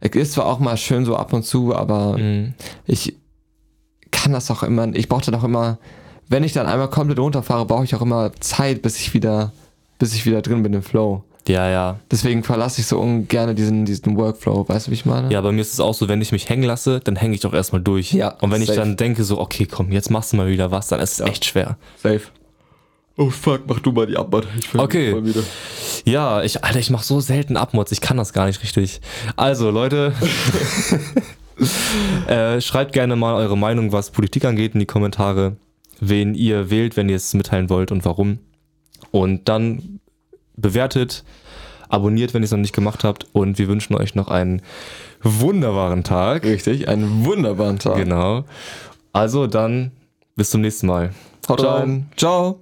es 0.00 0.10
ist 0.12 0.32
zwar 0.34 0.46
auch 0.46 0.58
mal 0.58 0.76
schön 0.76 1.04
so 1.04 1.16
ab 1.16 1.32
und 1.32 1.44
zu, 1.44 1.74
aber 1.74 2.16
Mhm. 2.18 2.54
ich 2.86 3.14
kann 4.10 4.32
das 4.32 4.50
auch 4.50 4.62
immer, 4.62 4.88
ich 4.94 5.08
brauche 5.08 5.24
dann 5.30 5.34
auch 5.34 5.44
immer, 5.44 5.78
wenn 6.28 6.44
ich 6.44 6.52
dann 6.52 6.66
einmal 6.66 6.88
komplett 6.90 7.18
runterfahre, 7.18 7.64
brauche 7.66 7.84
ich 7.84 7.94
auch 7.94 8.02
immer 8.02 8.32
Zeit, 8.40 8.82
bis 8.82 8.98
ich 8.98 9.14
wieder, 9.14 9.52
bis 9.98 10.14
ich 10.14 10.26
wieder 10.26 10.42
drin 10.42 10.62
bin 10.62 10.72
im 10.74 10.82
Flow. 10.82 11.24
Ja, 11.46 11.68
ja. 11.70 11.98
Deswegen 12.10 12.42
verlasse 12.44 12.82
ich 12.82 12.86
so 12.86 12.98
ungern 12.98 13.56
diesen, 13.56 13.86
diesen 13.86 14.16
Workflow, 14.18 14.68
weißt 14.68 14.86
du, 14.86 14.90
wie 14.90 14.94
ich 14.96 15.06
meine? 15.06 15.32
Ja, 15.32 15.40
bei 15.40 15.50
mir 15.50 15.62
ist 15.62 15.72
es 15.72 15.80
auch 15.80 15.94
so, 15.94 16.06
wenn 16.06 16.20
ich 16.20 16.30
mich 16.30 16.48
hängen 16.50 16.64
lasse, 16.64 17.00
dann 17.00 17.16
hänge 17.16 17.34
ich 17.34 17.40
doch 17.40 17.54
erstmal 17.54 17.80
durch. 17.80 18.12
Ja, 18.12 18.36
Und 18.42 18.50
wenn 18.50 18.60
ich 18.60 18.68
safe. 18.68 18.80
dann 18.80 18.96
denke, 18.98 19.24
so, 19.24 19.40
okay, 19.40 19.64
komm, 19.64 19.90
jetzt 19.90 20.10
machst 20.10 20.32
du 20.32 20.36
mal 20.36 20.48
wieder 20.48 20.70
was, 20.70 20.88
dann 20.88 21.00
ist 21.00 21.12
es 21.12 21.18
Ja. 21.20 21.26
echt 21.26 21.46
schwer. 21.46 21.78
Safe. 22.02 22.20
Oh 23.16 23.30
fuck, 23.30 23.62
mach 23.66 23.80
du 23.80 23.92
mal 23.92 24.06
die 24.06 24.16
Abmod. 24.16 24.46
Ich 24.58 24.78
Okay. 24.78 25.10
voll 25.12 25.22
müde. 25.22 25.42
Ja, 26.04 26.42
ich, 26.42 26.62
Alter, 26.62 26.78
ich 26.80 26.90
mach 26.90 27.02
so 27.02 27.18
selten 27.20 27.56
Abmods, 27.56 27.92
ich 27.92 28.00
kann 28.02 28.18
das 28.18 28.32
gar 28.34 28.44
nicht 28.46 28.62
richtig. 28.62 29.00
Also, 29.34 29.70
Leute, 29.70 30.12
äh, 32.28 32.60
schreibt 32.60 32.92
gerne 32.92 33.16
mal 33.16 33.34
eure 33.34 33.56
Meinung, 33.56 33.92
was 33.92 34.10
Politik 34.10 34.44
angeht, 34.44 34.74
in 34.74 34.80
die 34.80 34.86
Kommentare. 34.86 35.56
Wen 36.00 36.34
ihr 36.34 36.70
wählt, 36.70 36.96
wenn 36.96 37.08
ihr 37.08 37.16
es 37.16 37.34
mitteilen 37.34 37.70
wollt 37.70 37.90
und 37.92 38.04
warum. 38.04 38.38
Und 39.10 39.48
dann 39.48 40.00
bewertet, 40.56 41.24
abonniert, 41.88 42.34
wenn 42.34 42.42
ihr 42.42 42.46
es 42.46 42.50
noch 42.50 42.58
nicht 42.58 42.74
gemacht 42.74 43.04
habt. 43.04 43.26
Und 43.32 43.58
wir 43.58 43.68
wünschen 43.68 43.94
euch 43.94 44.14
noch 44.14 44.28
einen 44.28 44.62
wunderbaren 45.22 46.04
Tag. 46.04 46.44
Richtig, 46.44 46.88
einen 46.88 47.24
wunderbaren 47.24 47.78
Tag. 47.78 47.96
Genau. 47.96 48.44
Also 49.12 49.46
dann 49.46 49.92
bis 50.36 50.50
zum 50.50 50.60
nächsten 50.60 50.86
Mal. 50.86 51.10
Haut 51.48 51.60
Ciao. 51.60 51.76
rein. 51.76 52.06
Ciao. 52.16 52.60